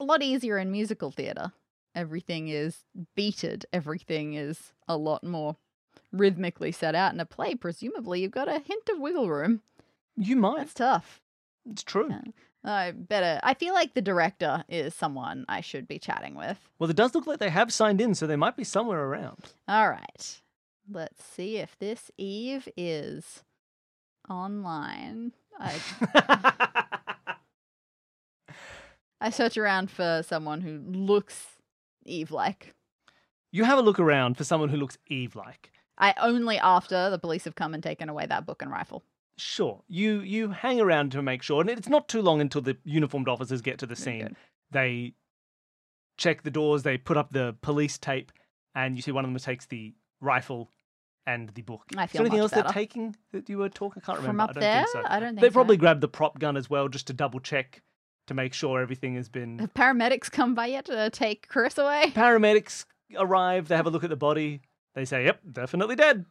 A 0.00 0.04
lot 0.04 0.22
easier 0.22 0.58
in 0.58 0.70
musical 0.70 1.10
theater. 1.10 1.52
Everything 1.94 2.48
is 2.48 2.84
beated. 3.14 3.66
Everything 3.72 4.34
is 4.34 4.72
a 4.88 4.96
lot 4.96 5.22
more 5.22 5.56
rhythmically 6.12 6.72
set 6.72 6.94
out. 6.94 7.14
In 7.14 7.20
a 7.20 7.26
play, 7.26 7.54
presumably, 7.54 8.20
you've 8.20 8.32
got 8.32 8.48
a 8.48 8.58
hint 8.58 8.88
of 8.90 8.98
wiggle 8.98 9.30
room. 9.30 9.62
You 10.16 10.36
might. 10.36 10.58
That's 10.58 10.74
tough. 10.74 11.20
It's 11.70 11.82
true. 11.82 12.08
Yeah. 12.10 12.22
I 12.64 12.92
better. 12.92 13.40
I 13.42 13.54
feel 13.54 13.74
like 13.74 13.94
the 13.94 14.02
director 14.02 14.64
is 14.68 14.94
someone 14.94 15.44
I 15.48 15.60
should 15.60 15.88
be 15.88 15.98
chatting 15.98 16.34
with. 16.34 16.58
Well, 16.78 16.90
it 16.90 16.96
does 16.96 17.14
look 17.14 17.26
like 17.26 17.38
they 17.38 17.50
have 17.50 17.72
signed 17.72 18.00
in, 18.00 18.14
so 18.14 18.26
they 18.26 18.36
might 18.36 18.56
be 18.56 18.64
somewhere 18.64 19.04
around. 19.04 19.52
All 19.68 19.88
right. 19.88 20.40
Let's 20.90 21.24
see 21.24 21.58
if 21.58 21.78
this 21.78 22.10
Eve 22.18 22.68
is 22.76 23.42
online. 24.28 25.32
I 25.58 25.80
I 29.22 29.30
search 29.30 29.56
around 29.56 29.90
for 29.90 30.22
someone 30.26 30.60
who 30.62 30.78
looks 30.84 31.46
Eve 32.04 32.30
like. 32.32 32.74
you 33.52 33.64
have 33.64 33.78
a 33.78 33.82
look 33.82 34.00
around 34.00 34.36
for 34.36 34.44
someone 34.44 34.68
who 34.68 34.76
looks 34.76 34.98
Eve 35.06 35.36
like. 35.36 35.70
I 35.96 36.14
only 36.20 36.58
after 36.58 37.08
the 37.10 37.18
police 37.18 37.44
have 37.44 37.54
come 37.54 37.72
and 37.74 37.82
taken 37.82 38.08
away 38.08 38.26
that 38.26 38.44
book 38.46 38.62
and 38.62 38.70
rifle. 38.70 39.04
Sure. 39.36 39.82
You 39.88 40.20
you 40.20 40.50
hang 40.50 40.80
around 40.80 41.12
to 41.12 41.22
make 41.22 41.42
sure, 41.42 41.60
and 41.60 41.70
it's 41.70 41.88
not 41.88 42.08
too 42.08 42.20
long 42.20 42.40
until 42.40 42.60
the 42.62 42.76
uniformed 42.84 43.28
officers 43.28 43.60
get 43.62 43.78
to 43.78 43.86
the 43.86 43.94
scene. 43.96 44.20
good. 44.26 44.36
They 44.72 45.14
check 46.16 46.42
the 46.42 46.50
doors, 46.50 46.82
they 46.82 46.98
put 46.98 47.16
up 47.16 47.32
the 47.32 47.54
police 47.62 47.98
tape, 47.98 48.32
and 48.74 48.96
you 48.96 49.02
see 49.02 49.12
one 49.12 49.24
of 49.24 49.30
them 49.30 49.38
takes 49.38 49.66
the 49.66 49.94
rifle 50.20 50.70
and 51.26 51.48
the 51.50 51.62
book. 51.62 51.84
I 51.96 52.04
Is 52.04 52.10
there 52.12 52.22
anything 52.22 52.40
else 52.40 52.50
better. 52.50 52.64
they're 52.64 52.72
taking 52.72 53.14
that 53.32 53.48
you 53.48 53.58
were 53.58 53.68
talking? 53.68 54.02
I 54.02 54.06
can't 54.06 54.18
From 54.18 54.26
remember. 54.26 54.42
up 54.44 54.50
I 54.50 54.52
don't 54.54 54.60
there? 54.60 54.84
think 54.86 54.88
so. 54.92 55.02
I 55.06 55.20
don't 55.20 55.28
think 55.34 55.40
They 55.40 55.48
so. 55.48 55.52
probably 55.52 55.76
grabbed 55.76 56.00
the 56.00 56.08
prop 56.08 56.38
gun 56.40 56.56
as 56.56 56.68
well, 56.68 56.88
just 56.88 57.06
to 57.06 57.12
double 57.12 57.38
check 57.40 57.82
to 58.26 58.34
make 58.34 58.54
sure 58.54 58.80
everything 58.80 59.14
has 59.16 59.28
been. 59.28 59.58
Have 59.58 59.74
paramedics 59.74 60.30
come 60.30 60.54
by 60.54 60.66
yet 60.66 60.84
to 60.86 61.10
take 61.10 61.48
Chris 61.48 61.78
away? 61.78 62.12
Paramedics 62.14 62.84
arrive. 63.16 63.68
They 63.68 63.76
have 63.76 63.86
a 63.86 63.90
look 63.90 64.04
at 64.04 64.10
the 64.10 64.16
body. 64.16 64.60
They 64.94 65.04
say, 65.04 65.24
"Yep, 65.24 65.40
definitely 65.52 65.96
dead," 65.96 66.24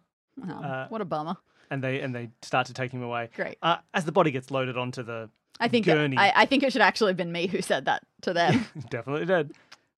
Oh, 0.48 0.52
Uh, 0.52 0.88
what 0.90 1.02
a 1.02 1.06
bummer. 1.06 1.36
and 1.70 1.84
they 1.84 2.00
and 2.02 2.14
they 2.16 2.30
start 2.42 2.68
to 2.68 2.74
take 2.74 2.92
him 2.92 3.02
away. 3.04 3.30
Great. 3.36 3.58
Uh, 3.62 3.78
as 3.94 4.06
the 4.06 4.12
body 4.12 4.32
gets 4.32 4.52
loaded 4.52 4.78
onto 4.78 5.04
the 5.04 5.30
I 5.60 5.68
think 5.68 5.86
gurney. 5.86 6.18
I, 6.18 6.32
I 6.42 6.46
think 6.46 6.64
it 6.64 6.72
should 6.74 6.82
actually 6.82 7.10
have 7.12 7.18
been 7.18 7.32
me 7.32 7.48
who 7.48 7.62
said 7.62 7.86
that 7.86 8.04
to 8.22 8.34
them. 8.40 8.66
definitely 8.90 9.26
dead. 9.26 9.52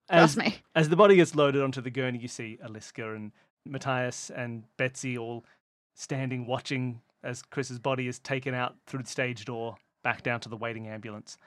Trust 0.09 0.35
me. 0.37 0.57
as 0.75 0.89
the 0.89 0.95
body 0.97 1.15
gets 1.15 1.33
loaded 1.35 1.61
onto 1.61 1.79
the 1.81 1.89
gurney, 1.89 2.19
you 2.19 2.27
see 2.27 2.57
Aliska 2.63 3.15
and 3.15 3.31
Matthias 3.65 4.29
and 4.29 4.63
Betsy 4.77 5.17
all 5.17 5.45
standing 5.95 6.45
watching 6.45 7.01
as 7.23 7.41
Chris's 7.41 7.79
body 7.79 8.07
is 8.07 8.19
taken 8.19 8.53
out 8.53 8.75
through 8.85 9.03
the 9.03 9.09
stage 9.09 9.45
door 9.45 9.77
back 10.03 10.21
down 10.23 10.41
to 10.41 10.49
the 10.49 10.57
waiting 10.57 10.87
ambulance. 10.87 11.37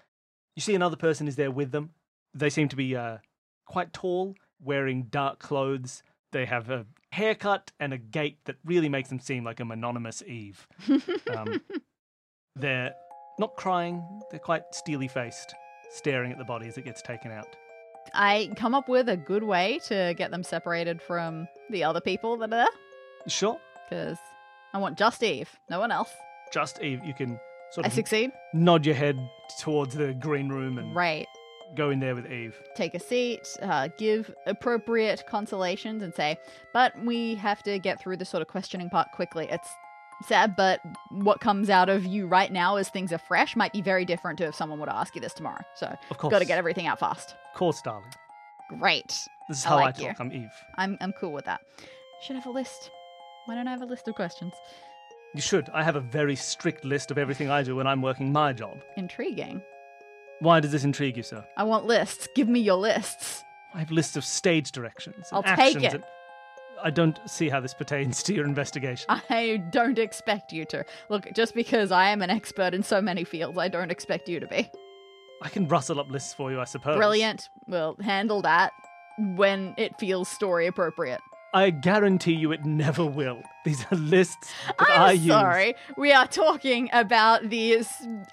You 0.56 0.62
see 0.62 0.74
another 0.74 0.96
person 0.96 1.28
is 1.28 1.36
there 1.36 1.50
with 1.50 1.70
them. 1.70 1.90
They 2.34 2.50
seem 2.50 2.68
to 2.70 2.76
be 2.76 2.96
uh, 2.96 3.18
quite 3.66 3.92
tall, 3.92 4.34
wearing 4.60 5.04
dark 5.04 5.38
clothes. 5.38 6.02
They 6.32 6.46
have 6.46 6.70
a 6.70 6.86
haircut 7.12 7.72
and 7.78 7.92
a 7.92 7.98
gait 7.98 8.38
that 8.46 8.56
really 8.64 8.88
makes 8.88 9.08
them 9.10 9.20
seem 9.20 9.44
like 9.44 9.60
a 9.60 9.64
mononymous 9.64 10.22
Eve. 10.26 10.66
Um, 11.36 11.60
they're 12.54 12.94
not 13.38 13.56
crying, 13.56 14.02
they're 14.30 14.40
quite 14.40 14.62
steely 14.72 15.08
faced, 15.08 15.54
staring 15.90 16.32
at 16.32 16.38
the 16.38 16.44
body 16.44 16.68
as 16.68 16.78
it 16.78 16.84
gets 16.84 17.02
taken 17.02 17.30
out. 17.30 17.48
I 18.14 18.50
come 18.56 18.74
up 18.74 18.88
with 18.88 19.08
a 19.08 19.16
good 19.16 19.42
way 19.42 19.80
to 19.88 20.14
get 20.16 20.30
them 20.30 20.42
separated 20.42 21.02
from 21.02 21.48
the 21.70 21.84
other 21.84 22.00
people 22.00 22.36
that 22.38 22.44
are 22.44 22.48
there 22.48 22.66
Sure. 23.26 23.60
because 23.90 24.16
I 24.72 24.78
want 24.78 24.96
just 24.96 25.22
Eve, 25.22 25.50
no 25.68 25.80
one 25.80 25.90
else. 25.92 26.10
just 26.52 26.80
Eve, 26.80 27.00
you 27.04 27.12
can 27.12 27.38
sort 27.70 27.84
I 27.86 27.88
of 27.88 27.92
succeed. 27.94 28.30
nod 28.54 28.86
your 28.86 28.94
head 28.94 29.16
towards 29.60 29.94
the 29.94 30.14
green 30.14 30.48
room 30.48 30.78
and 30.78 30.94
Right. 30.94 31.26
go 31.74 31.90
in 31.90 32.00
there 32.00 32.14
with 32.14 32.30
Eve. 32.30 32.60
Take 32.76 32.94
a 32.94 32.98
seat, 33.00 33.46
uh, 33.62 33.88
give 33.98 34.34
appropriate 34.46 35.24
consolations, 35.28 36.02
and 36.02 36.14
say, 36.14 36.38
but 36.72 36.92
we 37.04 37.34
have 37.36 37.62
to 37.64 37.78
get 37.78 38.00
through 38.00 38.16
the 38.18 38.24
sort 38.24 38.40
of 38.42 38.48
questioning 38.48 38.88
part 38.90 39.08
quickly. 39.12 39.46
It's 39.50 39.68
sad, 40.26 40.56
but 40.56 40.80
what 41.10 41.40
comes 41.40 41.68
out 41.68 41.88
of 41.90 42.06
you 42.06 42.26
right 42.26 42.50
now 42.50 42.76
as 42.76 42.88
things 42.88 43.12
are 43.12 43.18
fresh 43.18 43.54
might 43.56 43.72
be 43.72 43.82
very 43.82 44.04
different 44.04 44.38
to 44.38 44.44
if 44.46 44.54
someone 44.54 44.78
were 44.80 44.86
to 44.86 44.96
ask 44.96 45.14
you 45.14 45.20
this 45.20 45.34
tomorrow. 45.34 45.60
So, 45.74 45.94
Of 46.10 46.18
course. 46.18 46.30
got 46.30 46.38
to 46.38 46.44
get 46.46 46.56
everything 46.58 46.86
out 46.86 46.98
fast. 46.98 47.34
Of 47.52 47.58
course, 47.58 47.82
darling. 47.82 48.10
Great. 48.78 49.08
This 49.48 49.58
is 49.58 49.66
I 49.66 49.68
how 49.68 49.78
I, 49.78 49.82
like 49.86 49.94
talk. 49.96 50.04
you. 50.04 50.12
I'm 50.18 50.32
Eve. 50.32 50.50
I'm 50.76 50.96
I'm 51.00 51.12
cool 51.12 51.32
with 51.32 51.44
that. 51.44 51.60
Should 52.22 52.36
have 52.36 52.46
a 52.46 52.50
list. 52.50 52.90
Why 53.44 53.54
don't 53.54 53.68
I 53.68 53.70
have 53.70 53.82
a 53.82 53.86
list 53.86 54.08
of 54.08 54.14
questions? 54.16 54.54
You 55.36 55.42
should. 55.42 55.68
I 55.74 55.82
have 55.82 55.96
a 55.96 56.00
very 56.00 56.34
strict 56.34 56.82
list 56.82 57.10
of 57.10 57.18
everything 57.18 57.50
I 57.50 57.62
do 57.62 57.76
when 57.76 57.86
I'm 57.86 58.00
working 58.00 58.32
my 58.32 58.54
job. 58.54 58.82
Intriguing. 58.96 59.60
Why 60.40 60.60
does 60.60 60.72
this 60.72 60.82
intrigue 60.82 61.18
you, 61.18 61.22
sir? 61.22 61.46
I 61.58 61.64
want 61.64 61.84
lists. 61.84 62.26
Give 62.34 62.48
me 62.48 62.60
your 62.60 62.78
lists. 62.78 63.44
I 63.74 63.80
have 63.80 63.90
lists 63.90 64.16
of 64.16 64.24
stage 64.24 64.72
directions. 64.72 65.28
And 65.30 65.44
I'll 65.44 65.56
take 65.56 65.82
it. 65.82 66.02
I 66.82 66.88
don't 66.88 67.18
see 67.26 67.50
how 67.50 67.60
this 67.60 67.74
pertains 67.74 68.22
to 68.22 68.34
your 68.34 68.46
investigation. 68.46 69.04
I 69.08 69.62
don't 69.70 69.98
expect 69.98 70.54
you 70.54 70.64
to. 70.66 70.86
Look, 71.10 71.30
just 71.34 71.54
because 71.54 71.92
I 71.92 72.08
am 72.08 72.22
an 72.22 72.30
expert 72.30 72.72
in 72.72 72.82
so 72.82 73.02
many 73.02 73.24
fields, 73.24 73.58
I 73.58 73.68
don't 73.68 73.90
expect 73.90 74.30
you 74.30 74.40
to 74.40 74.46
be. 74.46 74.70
I 75.42 75.50
can 75.50 75.68
rustle 75.68 76.00
up 76.00 76.10
lists 76.10 76.32
for 76.32 76.50
you, 76.50 76.60
I 76.60 76.64
suppose. 76.64 76.96
Brilliant. 76.96 77.50
We'll 77.68 77.96
handle 78.00 78.40
that 78.40 78.72
when 79.18 79.74
it 79.76 79.98
feels 79.98 80.28
story 80.28 80.66
appropriate. 80.66 81.20
I 81.54 81.70
guarantee 81.70 82.32
you 82.34 82.52
it 82.52 82.64
never 82.66 83.04
will. 83.06 83.40
These 83.64 83.86
are 83.90 83.96
lists 83.96 84.52
that 84.66 84.74
I'm 84.90 85.00
I 85.00 85.12
use. 85.12 85.26
sorry. 85.26 85.74
We 85.96 86.12
are 86.12 86.26
talking 86.26 86.90
about 86.92 87.48
the 87.48 87.78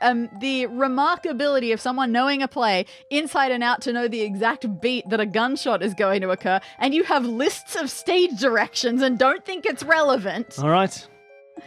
um 0.01 0.29
the 0.39 0.65
remarkability 0.67 1.73
of 1.73 1.79
someone 1.79 2.11
knowing 2.11 2.41
a 2.41 2.47
play 2.47 2.85
inside 3.09 3.51
and 3.51 3.63
out 3.63 3.81
to 3.83 3.93
know 3.93 4.07
the 4.09 4.21
exact 4.21 4.65
beat 4.81 5.07
that 5.09 5.19
a 5.21 5.25
gunshot 5.25 5.81
is 5.81 5.93
going 5.93 6.21
to 6.21 6.31
occur, 6.31 6.59
and 6.79 6.93
you 6.93 7.03
have 7.03 7.25
lists 7.25 7.75
of 7.75 7.89
stage 7.89 8.39
directions 8.39 9.01
and 9.01 9.17
don't 9.17 9.45
think 9.45 9.65
it's 9.65 9.83
relevant. 9.83 10.59
All 10.59 10.69
right. 10.69 11.07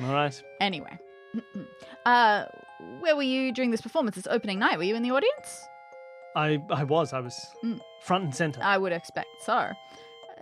All 0.03 0.13
right. 0.13 0.43
Anyway, 0.61 0.99
uh, 2.05 2.45
where 3.01 3.17
were 3.17 3.23
you 3.23 3.53
during 3.53 3.71
this 3.71 3.81
performance? 3.81 4.17
This 4.17 4.27
opening 4.29 4.59
night, 4.59 4.77
were 4.77 4.85
you 4.85 4.95
in 4.97 5.03
the 5.03 5.11
audience? 5.13 5.67
I 6.35 6.59
I 6.71 6.85
was. 6.85 7.13
I 7.15 7.21
was 7.21 7.35
Mm. 7.65 7.81
front 8.03 8.25
and 8.25 8.35
center. 8.35 8.61
I 8.63 8.77
would 8.77 8.93
expect 8.93 9.29
so. 9.45 9.71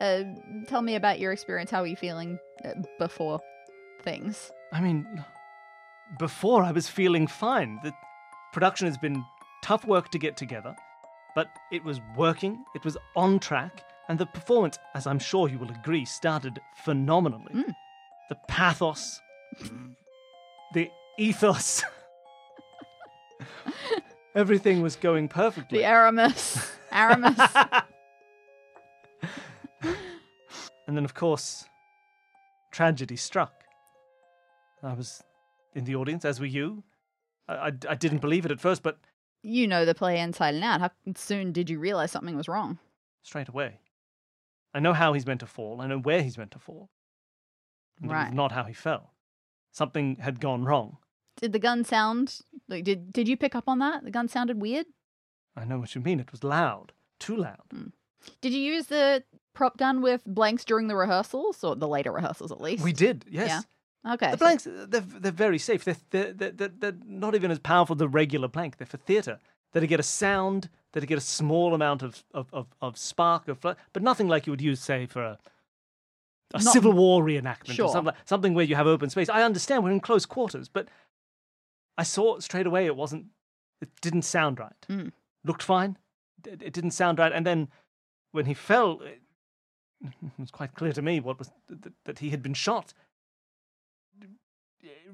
Uh, 0.00 0.24
tell 0.66 0.82
me 0.82 0.94
about 0.96 1.20
your 1.20 1.32
experience. 1.32 1.70
How 1.70 1.80
were 1.80 1.86
you 1.86 1.96
feeling 1.96 2.38
uh, 2.64 2.72
before 2.98 3.40
things? 4.02 4.50
I 4.72 4.80
mean, 4.80 5.06
before 6.18 6.62
I 6.62 6.72
was 6.72 6.88
feeling 6.88 7.26
fine. 7.26 7.80
The 7.82 7.92
production 8.52 8.86
has 8.86 8.98
been 8.98 9.24
tough 9.62 9.84
work 9.84 10.10
to 10.10 10.18
get 10.18 10.36
together, 10.36 10.74
but 11.34 11.48
it 11.72 11.84
was 11.84 12.00
working, 12.16 12.64
it 12.74 12.84
was 12.84 12.96
on 13.16 13.38
track, 13.38 13.82
and 14.08 14.18
the 14.18 14.26
performance, 14.26 14.78
as 14.94 15.06
I'm 15.06 15.18
sure 15.18 15.48
you 15.48 15.58
will 15.58 15.70
agree, 15.70 16.04
started 16.04 16.60
phenomenally. 16.84 17.54
Mm. 17.54 17.74
The 18.28 18.36
pathos, 18.48 19.20
the 20.72 20.90
ethos, 21.18 21.82
everything 24.34 24.82
was 24.82 24.96
going 24.96 25.28
perfectly. 25.28 25.78
The 25.78 25.84
Aramis, 25.84 26.72
Aramis. 26.92 27.38
and 30.94 30.98
then, 30.98 31.04
of 31.04 31.14
course, 31.14 31.64
tragedy 32.70 33.16
struck. 33.16 33.64
I 34.80 34.92
was 34.94 35.24
in 35.74 35.82
the 35.84 35.96
audience, 35.96 36.24
as 36.24 36.38
were 36.38 36.46
you. 36.46 36.84
I, 37.48 37.54
I, 37.54 37.72
I 37.88 37.94
didn't 37.96 38.18
believe 38.20 38.44
it 38.46 38.52
at 38.52 38.60
first, 38.60 38.84
but 38.84 38.98
you 39.42 39.66
know 39.66 39.84
the 39.84 39.92
play 39.92 40.20
inside 40.20 40.54
and 40.54 40.62
out. 40.62 40.80
How 40.80 40.90
soon 41.16 41.50
did 41.50 41.68
you 41.68 41.80
realize 41.80 42.12
something 42.12 42.36
was 42.36 42.46
wrong? 42.46 42.78
straight 43.24 43.48
away. 43.48 43.80
I 44.72 44.78
know 44.78 44.92
how 44.92 45.14
he's 45.14 45.26
meant 45.26 45.40
to 45.40 45.46
fall. 45.46 45.80
I 45.80 45.88
know 45.88 45.98
where 45.98 46.22
he's 46.22 46.38
meant 46.38 46.52
to 46.52 46.58
fall. 46.60 46.90
And 48.00 48.08
Right. 48.12 48.26
was 48.26 48.34
not 48.34 48.52
how 48.52 48.62
he 48.64 48.72
fell. 48.74 49.14
Something 49.72 50.16
had 50.20 50.38
gone 50.38 50.62
wrong. 50.64 50.98
Did 51.40 51.52
the 51.52 51.58
gun 51.58 51.82
sound 51.82 52.38
like 52.68 52.84
did 52.84 53.12
did 53.12 53.26
you 53.26 53.36
pick 53.36 53.56
up 53.56 53.64
on 53.66 53.80
that? 53.80 54.04
The 54.04 54.12
gun 54.12 54.28
sounded 54.28 54.60
weird. 54.60 54.86
I 55.56 55.64
know 55.64 55.78
what 55.80 55.96
you 55.96 56.00
mean. 56.02 56.20
It 56.20 56.30
was 56.30 56.44
loud, 56.44 56.92
too 57.18 57.34
loud. 57.36 57.62
Hmm. 57.72 57.88
Did 58.40 58.52
you 58.52 58.60
use 58.60 58.86
the 58.86 59.24
prop 59.54 59.76
gun 59.78 60.02
with 60.02 60.22
blanks 60.26 60.64
during 60.64 60.88
the 60.88 60.96
rehearsals 60.96 61.62
or 61.64 61.76
the 61.76 61.88
later 61.88 62.12
rehearsals 62.12 62.52
at 62.52 62.60
least? 62.60 62.84
We 62.84 62.92
did, 62.92 63.24
yes. 63.28 63.64
Okay. 64.06 64.30
The 64.32 64.36
blanks, 64.36 64.64
they're, 64.70 65.00
they're 65.00 65.32
very 65.32 65.58
safe. 65.58 65.84
They're, 65.84 65.96
they're, 66.10 66.32
they're, 66.32 66.68
they're, 66.68 66.92
not 67.06 67.34
even 67.34 67.50
as 67.50 67.58
powerful 67.58 67.94
as 67.94 67.98
the 67.98 68.08
regular 68.08 68.48
blank. 68.48 68.76
They're 68.76 68.86
for 68.86 68.98
theatre. 68.98 69.38
They're 69.72 69.80
to 69.80 69.86
get 69.86 69.98
a 69.98 70.04
sound, 70.04 70.68
they're 70.92 71.00
to 71.00 71.06
get 71.06 71.18
a 71.18 71.22
small 71.22 71.74
amount 71.74 72.02
of, 72.02 72.22
of, 72.32 72.46
of, 72.52 72.66
of 72.80 72.96
spark, 72.98 73.48
of, 73.48 73.58
fl- 73.58 73.70
but 73.92 74.02
nothing 74.02 74.28
like 74.28 74.46
you 74.46 74.52
would 74.52 74.60
use, 74.60 74.80
say, 74.80 75.06
for 75.06 75.22
a, 75.24 75.38
a 76.52 76.62
Not- 76.62 76.72
Civil 76.72 76.92
War 76.92 77.24
reenactment 77.24 77.72
Sure. 77.72 77.86
or 77.86 77.92
something, 77.92 78.14
something 78.24 78.54
where 78.54 78.64
you 78.64 78.76
have 78.76 78.86
open 78.86 79.10
space. 79.10 79.28
I 79.28 79.42
understand 79.42 79.82
we're 79.82 79.90
in 79.90 80.00
close 80.00 80.26
quarters, 80.26 80.68
but 80.68 80.88
I 81.98 82.02
saw 82.04 82.38
straight 82.38 82.66
away 82.66 82.86
it 82.86 82.94
wasn't, 82.94 83.26
it 83.80 83.88
didn't 84.00 84.22
sound 84.22 84.60
right. 84.60 84.86
Mm. 84.88 85.12
Looked 85.44 85.62
fine, 85.62 85.98
it, 86.46 86.62
it 86.62 86.72
didn't 86.72 86.92
sound 86.92 87.18
right. 87.18 87.32
And 87.32 87.44
then 87.46 87.68
when 88.32 88.46
he 88.46 88.54
fell, 88.54 89.00
it, 89.00 89.22
it 90.02 90.12
was 90.38 90.50
quite 90.50 90.74
clear 90.74 90.92
to 90.92 91.02
me 91.02 91.20
what 91.20 91.38
was 91.38 91.50
that, 91.68 91.92
that 92.04 92.18
he 92.18 92.30
had 92.30 92.42
been 92.42 92.54
shot 92.54 92.92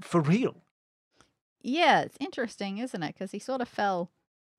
for 0.01 0.21
real. 0.21 0.57
Yeah, 1.63 2.01
it's 2.01 2.17
interesting, 2.21 2.79
isn't 2.79 3.03
it? 3.03 3.15
Because 3.15 3.33
he 3.33 3.39
sort 3.39 3.61
of 3.61 3.69
fell 3.69 4.11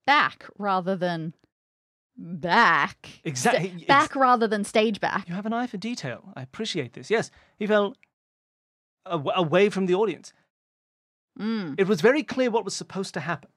back 0.06 0.46
rather 0.58 0.96
than 0.96 1.34
back. 2.16 3.22
Exactly. 3.24 3.86
back 3.88 4.16
rather 4.16 4.48
than 4.48 4.64
stage 4.64 5.00
back. 5.00 5.28
You 5.28 5.36
have 5.36 5.46
an 5.46 5.54
eye 5.54 5.68
for 5.68 5.78
detail. 5.78 6.32
I 6.36 6.42
appreciate 6.44 6.94
this. 6.94 7.10
Yes, 7.10 7.32
he 7.58 7.66
fell 7.66 7.96
aw- 9.06 9.32
away 9.36 9.70
from 9.70 9.88
the 9.88 9.96
audience. 9.96 10.34
Mm. 11.40 11.76
It 11.80 11.88
was 11.88 12.02
very 12.02 12.24
clear 12.24 12.52
what 12.52 12.66
was 12.66 12.76
supposed 12.76 13.14
to 13.16 13.22
happen. 13.22 13.50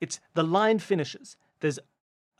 It's 0.00 0.20
the 0.34 0.42
line 0.42 0.78
finishes. 0.78 1.36
There's 1.60 1.78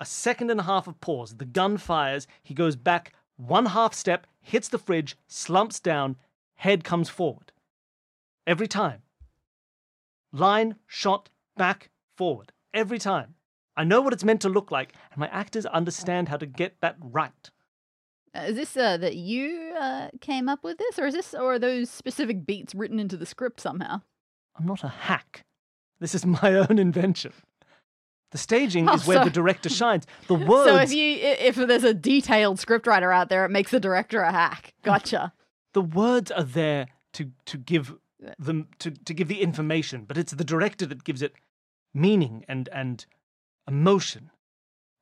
a 0.02 0.04
second 0.04 0.50
and 0.50 0.58
a 0.58 0.64
half 0.64 0.88
of 0.88 1.00
pause. 1.00 1.36
The 1.36 1.44
gun 1.44 1.76
fires. 1.78 2.26
He 2.42 2.54
goes 2.54 2.74
back 2.74 3.14
one 3.36 3.66
half 3.66 3.94
step, 3.94 4.26
hits 4.40 4.68
the 4.68 4.78
fridge, 4.78 5.16
slumps 5.28 5.78
down, 5.78 6.16
head 6.56 6.82
comes 6.82 7.08
forward. 7.08 7.52
Every 8.44 8.66
time. 8.66 9.02
Line, 10.32 10.74
shot, 10.88 11.28
back, 11.56 11.90
forward. 12.16 12.50
Every 12.74 12.98
time. 12.98 13.36
I 13.76 13.84
know 13.84 14.00
what 14.00 14.12
it's 14.12 14.24
meant 14.24 14.40
to 14.42 14.48
look 14.48 14.72
like, 14.72 14.92
and 15.12 15.18
my 15.20 15.28
actors 15.28 15.66
understand 15.66 16.28
how 16.28 16.36
to 16.36 16.46
get 16.46 16.80
that 16.80 16.96
right. 17.00 17.50
Uh, 18.34 18.40
Is 18.48 18.56
this 18.56 18.76
uh, 18.76 18.96
that 18.96 19.14
you 19.14 19.72
uh, 19.78 20.08
came 20.20 20.48
up 20.48 20.64
with 20.64 20.78
this, 20.78 20.98
or 20.98 21.06
is 21.06 21.14
this, 21.14 21.32
or 21.32 21.54
are 21.54 21.58
those 21.60 21.90
specific 21.90 22.44
beats 22.44 22.74
written 22.74 22.98
into 22.98 23.16
the 23.16 23.24
script 23.26 23.60
somehow? 23.60 24.02
I'm 24.58 24.66
not 24.66 24.82
a 24.82 24.88
hack. 24.88 25.44
This 26.00 26.14
is 26.14 26.26
my 26.26 26.54
own 26.68 26.78
invention. 26.78 27.32
The 28.33 28.38
staging 28.38 28.88
Oh, 28.88 28.95
is 28.95 29.07
where 29.07 29.18
so- 29.18 29.25
the 29.25 29.31
director 29.31 29.68
shines. 29.81 30.07
The 30.27 30.35
words. 30.35 30.71
So 30.71 30.77
if 30.77 30.92
you 30.92 31.16
if 31.21 31.55
there's 31.57 31.85
a 31.85 31.95
detailed 31.95 32.59
scriptwriter 32.59 33.14
out 33.14 33.29
there, 33.29 33.45
it 33.45 33.51
makes 33.51 33.71
the 33.71 33.81
director 33.81 34.21
a 34.23 34.33
hack. 34.33 34.75
Gotcha. 34.83 35.33
the 35.75 35.83
words 35.83 36.31
are 36.31 36.42
there 36.42 36.87
to 37.14 37.31
to 37.47 37.59
give 37.59 37.95
them 38.38 38.68
to, 38.79 38.90
to 38.90 39.12
give 39.14 39.29
the 39.29 39.42
information, 39.42 40.05
but 40.05 40.16
it's 40.16 40.33
the 40.33 40.45
director 40.45 40.87
that 40.87 41.05
gives 41.05 41.23
it 41.23 41.35
meaning 41.92 42.45
and 42.49 42.68
and 42.73 43.05
emotion. 43.68 44.31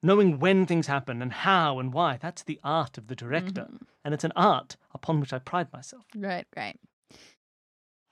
Knowing 0.02 0.38
when 0.38 0.64
things 0.64 0.86
happen 0.86 1.20
and 1.20 1.30
how 1.32 1.78
and 1.78 1.92
why. 1.92 2.16
That's 2.20 2.42
the 2.42 2.58
art 2.64 2.96
of 2.96 3.08
the 3.08 3.14
director. 3.14 3.68
Mhm. 3.70 3.82
And 4.02 4.14
it's 4.14 4.24
an 4.24 4.32
art 4.34 4.76
upon 4.94 5.20
which 5.20 5.32
I 5.34 5.38
pride 5.38 5.70
myself. 5.74 6.06
Right, 6.16 6.46
right. 6.56 6.78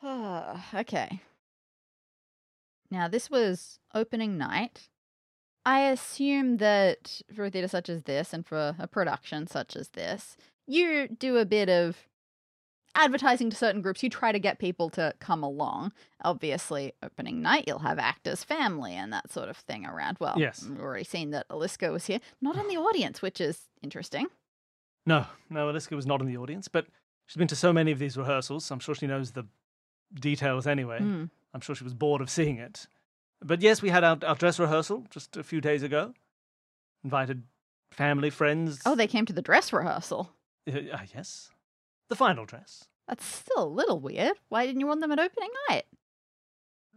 okay. 0.75 1.21
Now, 2.91 3.09
this 3.09 3.31
was 3.31 3.79
opening 3.95 4.37
night. 4.39 4.89
I 5.66 5.81
assume 5.90 6.57
that 6.59 7.21
for 7.35 7.44
a 7.47 7.51
theatre 7.51 7.68
such 7.68 7.88
as 7.88 8.03
this 8.05 8.33
and 8.33 8.47
for 8.47 8.75
a 8.79 8.87
production 8.87 9.47
such 9.47 9.77
as 9.77 9.88
this, 9.90 10.37
you 10.66 11.09
do 11.09 11.37
a 11.37 11.44
bit 11.44 11.68
of 11.68 12.07
advertising 12.94 13.51
to 13.51 13.57
certain 13.57 13.83
groups. 13.83 14.03
You 14.03 14.11
try 14.11 14.33
to 14.33 14.38
get 14.38 14.59
people 14.59 14.88
to 14.90 15.12
come 15.21 15.42
along. 15.42 15.92
Obviously, 16.25 16.94
opening 17.03 17.42
night, 17.42 17.64
you'll 17.66 17.79
have 17.81 17.99
actors' 17.99 18.42
family 18.44 18.94
and 18.94 19.12
that 19.12 19.31
sort 19.31 19.49
of 19.49 19.57
thing 19.59 19.85
around. 19.85 20.16
Well, 20.21 20.35
Yes. 20.38 20.64
we've 20.66 20.81
already 20.81 21.05
seen 21.05 21.31
that 21.31 21.47
Aliska 21.51 21.92
was 21.92 22.07
here, 22.07 22.21
not 22.40 22.57
in 22.57 22.66
the 22.68 22.77
audience, 22.88 23.21
which 23.23 23.40
is 23.40 23.68
interesting. 23.83 24.27
No, 25.07 25.27
no, 25.51 25.68
Aliska 25.71 25.94
was 25.97 26.07
not 26.07 26.21
in 26.21 26.27
the 26.27 26.37
audience, 26.37 26.68
but 26.68 26.87
she's 27.27 27.37
been 27.37 27.49
to 27.49 27.57
so 27.57 27.73
many 27.73 27.92
of 27.92 27.99
these 27.99 28.16
rehearsals. 28.16 28.71
I'm 28.71 28.81
sure 28.81 28.94
she 28.94 29.07
knows 29.07 29.33
the 29.33 29.44
details 30.14 30.66
anyway. 30.66 30.99
Hmm. 30.99 31.25
I'm 31.55 31.61
sure 31.61 31.75
she 31.75 31.85
was 31.85 31.94
bored 31.94 32.21
of 32.21 32.29
seeing 32.31 32.57
it. 32.59 32.87
But 33.42 33.62
yes, 33.62 33.83
we 33.83 33.90
had 33.90 34.05
our, 34.05 34.18
our 34.27 34.35
dress 34.35 34.59
rehearsal 34.59 35.07
just 35.11 35.37
a 35.37 35.42
few 35.42 35.61
days 35.61 35.83
ago. 35.83 36.14
Invited 37.05 37.44
family, 37.92 38.31
friends. 38.31 38.81
Oh, 38.85 38.94
they 38.94 39.07
came 39.07 39.27
to 39.27 39.33
the 39.33 39.42
dress 39.42 39.72
rehearsal. 39.72 40.33
Uh, 40.66 40.79
uh, 40.92 40.98
yes. 41.14 41.51
The 42.09 42.16
final 42.16 42.44
dress. 42.44 42.85
That's 43.07 43.24
still 43.24 43.64
a 43.64 43.66
little 43.66 44.01
weird. 44.01 44.37
Why 44.48 44.66
didn't 44.66 44.81
you 44.81 44.87
want 44.87 45.01
them 45.01 45.12
at 45.12 45.18
opening 45.18 45.51
night? 45.68 45.85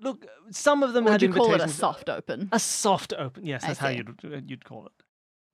Look, 0.02 0.26
some 0.50 0.84
of 0.84 0.94
them 0.94 1.08
Or 1.08 1.12
had 1.12 1.22
would 1.22 1.30
you 1.30 1.34
call 1.34 1.54
it 1.54 1.62
a 1.62 1.68
soft 1.68 2.10
open? 2.10 2.50
A 2.52 2.60
soft 2.60 3.14
open. 3.18 3.46
Yes, 3.46 3.64
that's 3.64 3.80
how 3.80 3.90
you'd 3.90 4.20
uh, 4.26 4.42
you'd 4.46 4.66
call 4.66 4.88
it. 4.88 5.04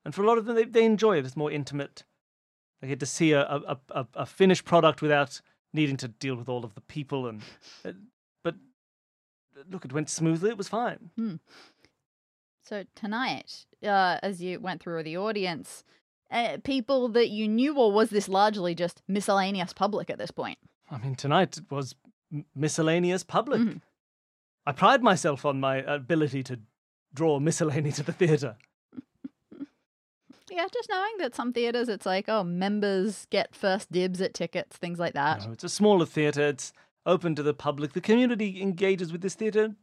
And 0.05 0.15
for 0.15 0.23
a 0.23 0.27
lot 0.27 0.37
of 0.37 0.45
them, 0.45 0.55
they, 0.55 0.63
they 0.63 0.85
enjoy 0.85 1.17
it. 1.17 1.25
It's 1.25 1.35
more 1.35 1.51
intimate. 1.51 2.05
They 2.81 2.87
get 2.87 2.99
to 3.01 3.05
see 3.05 3.33
a 3.33 3.41
a, 3.41 3.77
a, 3.89 4.07
a 4.13 4.25
finished 4.25 4.63
product 4.63 5.01
without 5.01 5.41
needing 5.73 5.97
to 5.97 6.07
deal 6.07 6.35
with 6.35 6.47
all 6.47 6.63
of 6.63 6.75
the 6.75 6.81
people. 6.81 7.27
And 7.27 7.41
uh, 7.85 7.91
look, 9.69 9.85
it 9.85 9.93
went 9.93 10.09
smoothly. 10.09 10.49
It 10.49 10.57
was 10.57 10.67
fine. 10.67 11.09
So 12.63 12.83
tonight, 12.95 13.65
uh, 13.83 14.19
as 14.21 14.41
you 14.41 14.59
went 14.59 14.81
through 14.81 15.03
the 15.03 15.17
audience, 15.17 15.83
uh, 16.31 16.57
people 16.63 17.07
that 17.09 17.29
you 17.29 17.47
knew, 17.47 17.77
or 17.77 17.91
was 17.91 18.09
this 18.09 18.27
largely 18.27 18.75
just 18.75 19.01
miscellaneous 19.07 19.71
public 19.73 20.09
at 20.09 20.17
this 20.17 20.31
point? 20.31 20.57
I 20.91 20.97
mean, 20.97 21.15
tonight 21.15 21.57
it 21.57 21.71
was 21.71 21.95
m- 22.33 22.45
miscellaneous 22.55 23.23
public. 23.23 23.61
Mhm. 23.61 23.81
I 24.65 24.73
pride 24.73 25.01
myself 25.01 25.45
on 25.45 25.59
my 25.61 25.77
ability 25.77 26.43
to 26.43 26.59
draw 27.13 27.39
miscellany 27.39 27.91
to 27.93 28.03
the 28.03 28.11
theatre. 28.13 28.57
Yeah, 30.49 30.65
just 30.73 30.89
knowing 30.89 31.17
that 31.19 31.35
some 31.35 31.51
theaters, 31.51 31.89
it's 31.89 32.05
like, 32.05 32.25
oh, 32.29 32.41
members 32.43 33.27
get 33.29 33.53
first 33.53 33.91
dibs 33.91 34.21
at 34.21 34.33
tickets, 34.33 34.77
things 34.77 34.97
like 34.97 35.13
that. 35.13 35.45
No, 35.45 35.51
it's 35.51 35.65
a 35.65 35.69
smaller 35.69 36.05
theatre. 36.05 36.47
It's 36.47 36.71
open 37.07 37.33
to 37.35 37.41
the 37.41 37.53
public. 37.53 37.93
The 37.93 38.01
community 38.01 38.61
engages 38.61 39.11
with 39.11 39.21
this 39.21 39.33
theatre 39.33 39.75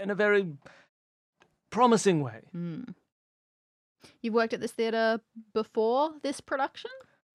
in 0.00 0.08
a 0.08 0.14
very 0.14 0.46
promising 1.68 2.22
way. 2.22 2.40
Hmm. 2.52 2.82
You 4.22 4.32
worked 4.32 4.54
at 4.54 4.60
this 4.60 4.72
theater 4.72 5.20
before 5.52 6.12
this 6.22 6.40
production? 6.40 6.90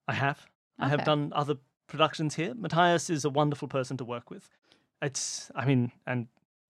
I 0.07 0.13
have. 0.13 0.47
I 0.79 0.87
have 0.87 1.03
done 1.03 1.33
other 1.35 1.57
productions 1.87 2.35
here. 2.35 2.53
Matthias 2.55 3.09
is 3.09 3.25
a 3.25 3.29
wonderful 3.29 3.67
person 3.67 3.97
to 3.97 4.05
work 4.05 4.31
with. 4.31 4.49
It's, 5.01 5.51
I 5.53 5.65
mean, 5.65 5.91
and 6.07 6.27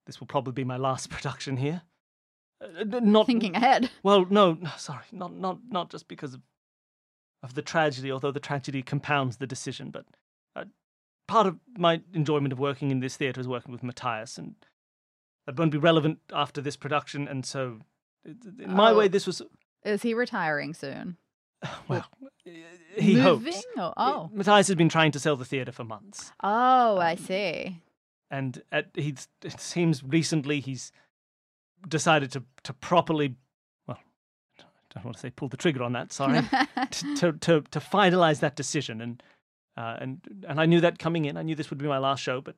this 0.08 0.20
will 0.20 0.28
probably 0.28 0.54
be 0.54 0.64
my 0.64 0.78
last 0.78 1.10
production 1.12 1.58
here. 1.58 1.84
Uh, 2.62 2.84
not 2.84 3.28
Thinking 3.28 3.56
ahead. 3.56 3.90
Well, 4.04 4.26
no, 4.30 4.54
no, 4.54 4.72
sorry, 4.78 5.06
not 5.14 5.34
not 5.34 5.60
not 5.70 5.90
just 5.90 6.10
because 6.10 6.34
of 6.34 6.42
of 7.42 7.54
the 7.54 7.62
tragedy, 7.62 8.12
although 8.12 8.32
the 8.32 8.40
tragedy 8.42 8.82
compounds 8.82 9.38
the 9.38 9.48
decision, 9.48 9.92
but 9.92 10.06
uh, 10.58 10.66
part 11.30 11.48
of 11.48 11.58
my 11.78 12.02
enjoyment 12.14 12.52
of 12.52 12.60
working 12.60 12.92
in 12.92 13.00
this 13.00 13.16
theatre 13.16 13.40
is 13.40 13.48
working 13.48 13.72
with 13.72 13.84
Matthias, 13.84 14.38
and 14.38 14.56
that 15.46 15.58
won't 15.58 15.72
be 15.72 15.78
relevant 15.78 16.20
after 16.34 16.60
this 16.62 16.76
production, 16.76 17.28
and 17.28 17.46
so 17.46 17.80
in 18.26 18.74
my 18.74 18.92
Oh. 18.92 18.98
way, 18.98 19.08
this 19.08 19.26
was 19.28 19.42
Is 19.86 20.02
he 20.02 20.14
retiring 20.14 20.74
soon? 20.74 21.18
well, 21.88 22.06
he 22.98 23.16
Moving? 23.16 23.54
hopes. 23.54 23.66
Or, 23.78 23.94
oh. 23.98 24.30
Matthias 24.34 24.68
has 24.68 24.76
been 24.76 24.90
trying 24.90 25.12
to 25.12 25.20
sell 25.20 25.36
the 25.36 25.46
theatre 25.46 25.72
for 25.72 25.84
months, 25.84 26.32
Oh, 26.44 26.98
I 26.98 27.12
Um, 27.14 27.18
see. 27.18 27.82
and 28.32 28.62
at, 28.72 28.88
he's 28.96 29.28
it 29.44 29.60
seems 29.60 30.04
recently 30.04 30.60
he's 30.62 30.92
decided 31.88 32.32
to 32.32 32.44
to 32.64 32.74
properly, 32.74 33.36
well, 33.88 34.00
I 34.60 34.64
don't 34.96 35.06
want 35.06 35.16
to 35.18 35.22
say 35.22 35.30
pull 35.30 35.48
the 35.50 35.58
trigger 35.58 35.84
on 35.84 35.94
that. 35.94 36.12
Sorry. 36.12 36.42
to, 36.92 37.16
to 37.16 37.32
to 37.34 37.62
to 37.62 37.80
finalize 37.80 38.40
that 38.42 38.56
decision 38.56 39.00
and 39.02 39.22
uh, 39.80 39.98
and 40.00 40.46
and 40.48 40.60
I 40.60 40.66
knew 40.66 40.82
that 40.82 41.00
coming 41.00 41.26
in 41.26 41.38
I 41.38 41.42
knew 41.44 41.56
this 41.56 41.70
would 41.70 41.80
be 41.80 41.88
my 41.88 41.98
last 41.98 42.22
show 42.22 42.42
but 42.42 42.56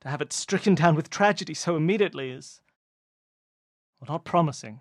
to 0.00 0.08
have 0.08 0.20
it 0.20 0.32
stricken 0.32 0.74
down 0.74 0.96
with 0.96 1.10
tragedy 1.10 1.54
so 1.54 1.76
immediately 1.76 2.30
is 2.30 2.60
well, 4.00 4.14
not 4.14 4.24
promising 4.24 4.80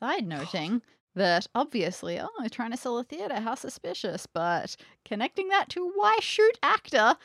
Side 0.00 0.26
noting 0.36 0.82
that 1.14 1.46
obviously, 1.54 2.20
oh, 2.20 2.28
he's 2.42 2.52
trying 2.52 2.70
to 2.70 2.76
sell 2.76 2.98
a 2.98 3.02
theatre, 3.02 3.40
how 3.40 3.56
suspicious, 3.56 4.26
but 4.26 4.76
connecting 5.04 5.48
that 5.48 5.68
to 5.70 5.90
why 5.96 6.16
shoot 6.20 6.56
actor, 6.62 7.16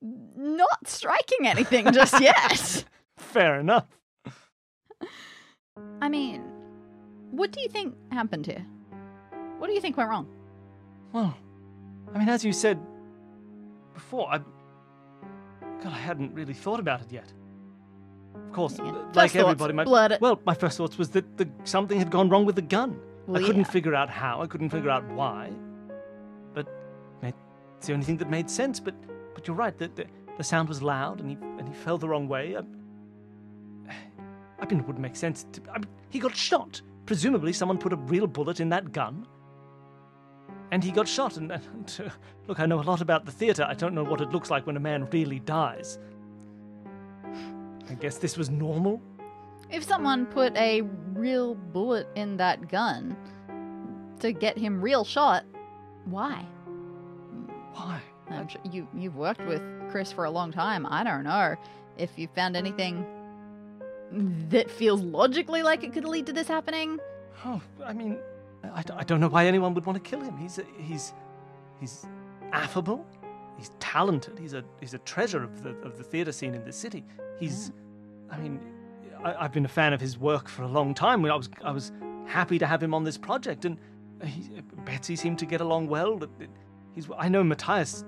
not 0.00 0.86
striking 0.86 1.46
anything 1.46 1.92
just 1.92 2.18
yet. 2.20 2.84
fair 3.18 3.60
enough 3.60 3.84
I 6.00 6.08
mean, 6.08 6.42
what 7.30 7.52
do 7.52 7.60
you 7.60 7.68
think 7.68 7.94
happened 8.10 8.46
here? 8.46 8.64
What 9.58 9.66
do 9.66 9.74
you 9.74 9.80
think 9.80 9.96
went 9.96 10.10
wrong? 10.10 10.26
well 11.12 11.34
I 12.14 12.18
mean 12.18 12.28
as 12.28 12.44
you 12.44 12.52
said 12.52 12.78
before 13.94 14.28
I 14.32 14.38
God 15.82 15.92
I 15.92 15.98
hadn't 15.98 16.34
really 16.34 16.54
thought 16.54 16.80
about 16.80 17.00
it 17.02 17.10
yet 17.12 17.32
of 18.34 18.52
course 18.52 18.78
Yeah. 18.78 18.92
like 19.14 19.34
everybody 19.36 19.72
my 19.72 19.84
blurt. 19.84 20.20
well 20.20 20.40
my 20.46 20.54
first 20.54 20.76
thoughts 20.78 20.96
was 20.98 21.10
that 21.10 21.36
the 21.36 21.48
something 21.64 21.98
had 21.98 22.10
gone 22.10 22.28
wrong 22.28 22.44
with 22.46 22.56
the 22.56 22.62
gun 22.62 22.98
Well, 23.26 23.42
I 23.42 23.46
couldn't 23.46 23.66
yeah. 23.66 23.70
figure 23.76 23.94
out 23.94 24.08
how. 24.10 24.40
I 24.42 24.46
couldn't 24.46 24.70
figure 24.70 24.88
out 24.90 25.04
why. 25.20 25.50
But 26.54 26.66
it's 27.76 27.86
the 27.86 27.92
only 27.92 28.06
thing 28.06 28.16
that 28.18 28.30
made 28.30 28.48
sense. 28.48 28.80
But 28.80 28.94
but 29.34 29.46
you're 29.46 29.54
right. 29.64 29.76
The, 29.76 29.88
the, 29.94 30.06
the 30.38 30.44
sound 30.44 30.68
was 30.68 30.80
loud, 30.82 31.20
and 31.20 31.28
he 31.30 31.36
and 31.58 31.68
he 31.68 31.74
fell 31.74 31.98
the 31.98 32.08
wrong 32.08 32.26
way. 32.26 32.56
I, 32.56 32.62
I 34.60 34.64
mean, 34.66 34.80
it 34.80 34.86
wouldn't 34.86 35.02
make 35.08 35.14
sense. 35.16 35.44
To, 35.52 35.60
I 35.74 35.78
mean, 35.78 35.88
he 36.08 36.18
got 36.18 36.34
shot. 36.34 36.80
Presumably, 37.04 37.52
someone 37.52 37.76
put 37.78 37.92
a 37.92 37.96
real 37.96 38.26
bullet 38.26 38.60
in 38.60 38.68
that 38.70 38.92
gun. 38.92 39.26
And 40.70 40.84
he 40.84 40.90
got 40.90 41.08
shot. 41.08 41.36
And, 41.36 41.52
and 41.52 42.00
uh, 42.04 42.10
look, 42.46 42.60
I 42.60 42.66
know 42.66 42.80
a 42.80 42.82
lot 42.82 43.00
about 43.00 43.24
the 43.24 43.32
theatre. 43.32 43.64
I 43.68 43.74
don't 43.74 43.94
know 43.94 44.04
what 44.04 44.20
it 44.20 44.30
looks 44.30 44.50
like 44.50 44.66
when 44.66 44.76
a 44.76 44.80
man 44.80 45.08
really 45.10 45.40
dies. 45.40 45.98
I 47.90 47.94
guess 47.94 48.18
this 48.18 48.36
was 48.36 48.50
normal. 48.50 49.00
If 49.70 49.84
someone 49.84 50.26
put 50.26 50.56
a 50.56 50.82
real 51.14 51.54
bullet 51.54 52.08
in 52.14 52.36
that 52.38 52.68
gun 52.68 53.16
to 54.20 54.32
get 54.32 54.58
him 54.58 54.80
real 54.80 55.04
shot, 55.04 55.44
why? 56.04 56.44
Why? 57.74 58.00
Sure 58.48 58.60
you 58.70 58.86
you've 58.94 59.16
worked 59.16 59.44
with 59.46 59.62
Chris 59.90 60.12
for 60.12 60.24
a 60.24 60.30
long 60.30 60.52
time. 60.52 60.86
I 60.86 61.02
don't 61.02 61.24
know 61.24 61.56
if 61.96 62.10
you 62.18 62.28
found 62.34 62.56
anything 62.56 63.06
that 64.50 64.70
feels 64.70 65.00
logically 65.00 65.62
like 65.62 65.82
it 65.82 65.92
could 65.92 66.04
lead 66.04 66.26
to 66.26 66.32
this 66.32 66.48
happening. 66.48 66.98
Oh, 67.44 67.60
I 67.84 67.92
mean, 67.92 68.18
I, 68.64 68.84
I 68.96 69.04
don't 69.04 69.20
know 69.20 69.28
why 69.28 69.46
anyone 69.46 69.74
would 69.74 69.86
want 69.86 70.02
to 70.02 70.10
kill 70.10 70.20
him. 70.20 70.36
He's 70.36 70.58
a, 70.58 70.64
he's 70.78 71.12
he's 71.80 72.06
affable. 72.52 73.06
He's 73.56 73.70
talented. 73.80 74.38
He's 74.38 74.54
a 74.54 74.64
he's 74.80 74.94
a 74.94 74.98
treasure 74.98 75.42
of 75.42 75.62
the 75.62 75.70
of 75.80 75.98
the 75.98 76.04
theatre 76.04 76.32
scene 76.32 76.54
in 76.54 76.64
this 76.64 76.76
city. 76.76 77.04
He's, 77.38 77.72
I 78.30 78.38
mean, 78.38 78.60
I, 79.22 79.44
I've 79.44 79.52
been 79.52 79.64
a 79.64 79.68
fan 79.68 79.92
of 79.92 80.00
his 80.00 80.18
work 80.18 80.48
for 80.48 80.62
a 80.62 80.68
long 80.68 80.94
time. 80.94 81.24
I 81.24 81.34
was 81.34 81.48
I 81.64 81.70
was 81.72 81.92
happy 82.26 82.58
to 82.58 82.66
have 82.66 82.82
him 82.82 82.94
on 82.94 83.04
this 83.04 83.18
project, 83.18 83.64
and 83.64 83.78
he, 84.22 84.62
Betsy 84.84 85.16
seemed 85.16 85.38
to 85.40 85.46
get 85.46 85.60
along 85.60 85.88
well. 85.88 86.20
He's 86.94 87.08
I 87.16 87.28
know 87.28 87.42
Matthias 87.42 88.04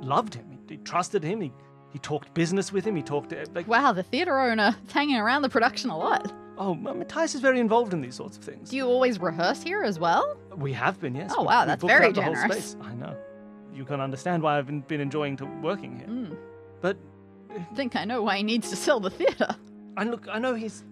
loved 0.00 0.34
him. 0.34 0.46
He, 0.50 0.74
he 0.74 0.76
trusted 0.78 1.22
him. 1.24 1.40
He 1.40 1.52
he 1.92 1.98
talked 1.98 2.34
business 2.34 2.72
with 2.72 2.84
him. 2.84 2.96
He 2.96 3.02
talked 3.02 3.32
uh, 3.32 3.44
like 3.54 3.68
Wow, 3.68 3.92
the 3.92 4.02
theater 4.02 4.38
owner 4.38 4.76
hanging 4.92 5.16
around 5.16 5.42
the 5.42 5.48
production 5.48 5.90
a 5.90 5.96
lot. 5.96 6.32
Oh 6.58 6.74
Matthias 6.74 7.34
is 7.34 7.40
very 7.40 7.60
involved 7.60 7.92
in 7.92 8.00
these 8.00 8.14
sorts 8.14 8.36
of 8.36 8.44
things. 8.44 8.70
Do 8.70 8.76
you 8.76 8.86
always 8.86 9.20
rehearse 9.20 9.62
here 9.62 9.82
as 9.82 9.98
well? 9.98 10.36
We 10.56 10.72
have 10.72 11.00
been, 11.00 11.14
yes. 11.14 11.32
Oh, 11.36 11.42
wow, 11.42 11.62
we 11.62 11.66
that's 11.66 11.80
booked 11.80 11.90
very 11.90 12.06
out 12.06 12.14
the 12.14 12.22
whole 12.22 12.34
generous. 12.34 12.70
space. 12.70 12.76
I 12.82 12.94
know. 12.94 13.16
You 13.74 13.84
can 13.84 14.00
understand 14.00 14.42
why 14.42 14.58
I've 14.58 14.66
been, 14.66 14.82
been 14.82 15.00
enjoying 15.00 15.36
to 15.38 15.46
working 15.46 15.96
here. 15.96 16.06
Mm. 16.06 16.36
But 16.80 16.96
think 17.74 17.96
I 17.96 18.04
know 18.04 18.22
why 18.22 18.38
he 18.38 18.42
needs 18.42 18.70
to 18.70 18.76
sell 18.76 19.00
the 19.00 19.10
theatre. 19.10 19.56
And 19.96 20.10
look, 20.10 20.26
I 20.30 20.38
know 20.38 20.54
he's. 20.54 20.84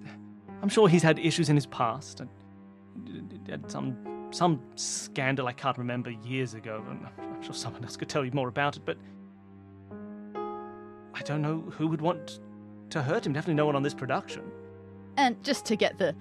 I'm 0.62 0.68
sure 0.68 0.88
he's 0.88 1.03
had 1.03 1.18
issues 1.18 1.48
in 1.48 1.57
his 1.57 1.66
past. 1.66 2.20
And 2.20 2.29
had 3.48 3.70
some 3.70 3.96
some 4.31 4.61
scandal 4.77 5.46
I 5.46 5.53
can't 5.53 5.77
remember 5.77 6.11
years 6.11 6.55
ago. 6.55 6.85
And 6.88 7.07
I'm 7.18 7.42
sure 7.42 7.55
someone 7.55 7.85
else 7.85 7.96
could 7.96 8.09
tell 8.09 8.25
you 8.25 8.33
more 8.33 8.48
about 8.48 8.77
it. 8.77 8.83
But 8.85 8.96
I 11.14 11.20
don't 11.25 11.42
know 11.42 11.61
who 11.70 11.88
would 11.88 12.01
want 12.01 12.40
to 12.90 13.03
hurt 13.03 13.27
him. 13.27 13.33
Definitely 13.33 13.55
no 13.55 13.66
one 13.66 13.77
on 13.77 13.83
this 13.83 13.94
production. 13.94 14.42
And 15.16 15.42
just 15.44 15.64
to 15.66 15.77
get 15.77 15.98
the 15.98 16.14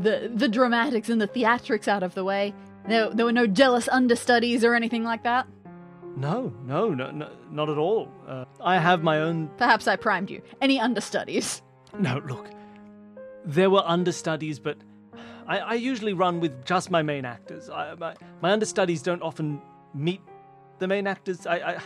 the 0.00 0.30
the 0.34 0.48
dramatics 0.48 1.08
and 1.08 1.20
the 1.20 1.28
theatrics 1.28 1.88
out 1.88 2.02
of 2.02 2.14
the 2.14 2.24
way, 2.24 2.54
there, 2.88 3.10
there 3.10 3.26
were 3.26 3.32
no 3.32 3.46
jealous 3.46 3.88
understudies 3.88 4.64
or 4.64 4.74
anything 4.74 5.04
like 5.04 5.22
that. 5.24 5.46
No, 6.16 6.52
no, 6.64 6.90
no, 6.94 7.10
no 7.10 7.28
not 7.50 7.68
at 7.68 7.78
all. 7.78 8.08
Uh, 8.26 8.44
I 8.60 8.78
have 8.78 9.02
my 9.02 9.20
own. 9.20 9.48
Perhaps 9.56 9.86
I 9.86 9.96
primed 9.96 10.30
you. 10.30 10.42
Any 10.60 10.78
understudies? 10.80 11.62
No, 11.98 12.18
look. 12.28 12.46
There 13.46 13.70
were 13.70 13.82
understudies, 13.86 14.58
but 14.58 14.76
I, 15.46 15.58
I 15.58 15.74
usually 15.74 16.12
run 16.12 16.38
with 16.38 16.66
just 16.66 16.90
my 16.90 17.00
main 17.02 17.24
actors. 17.24 17.70
I, 17.70 17.94
my, 17.94 18.14
my 18.42 18.50
understudies 18.52 19.00
don't 19.02 19.22
often 19.22 19.62
meet 19.94 20.20
the 20.80 20.86
main 20.86 21.06
actors. 21.06 21.46
I, 21.46 21.56
I, 21.56 21.78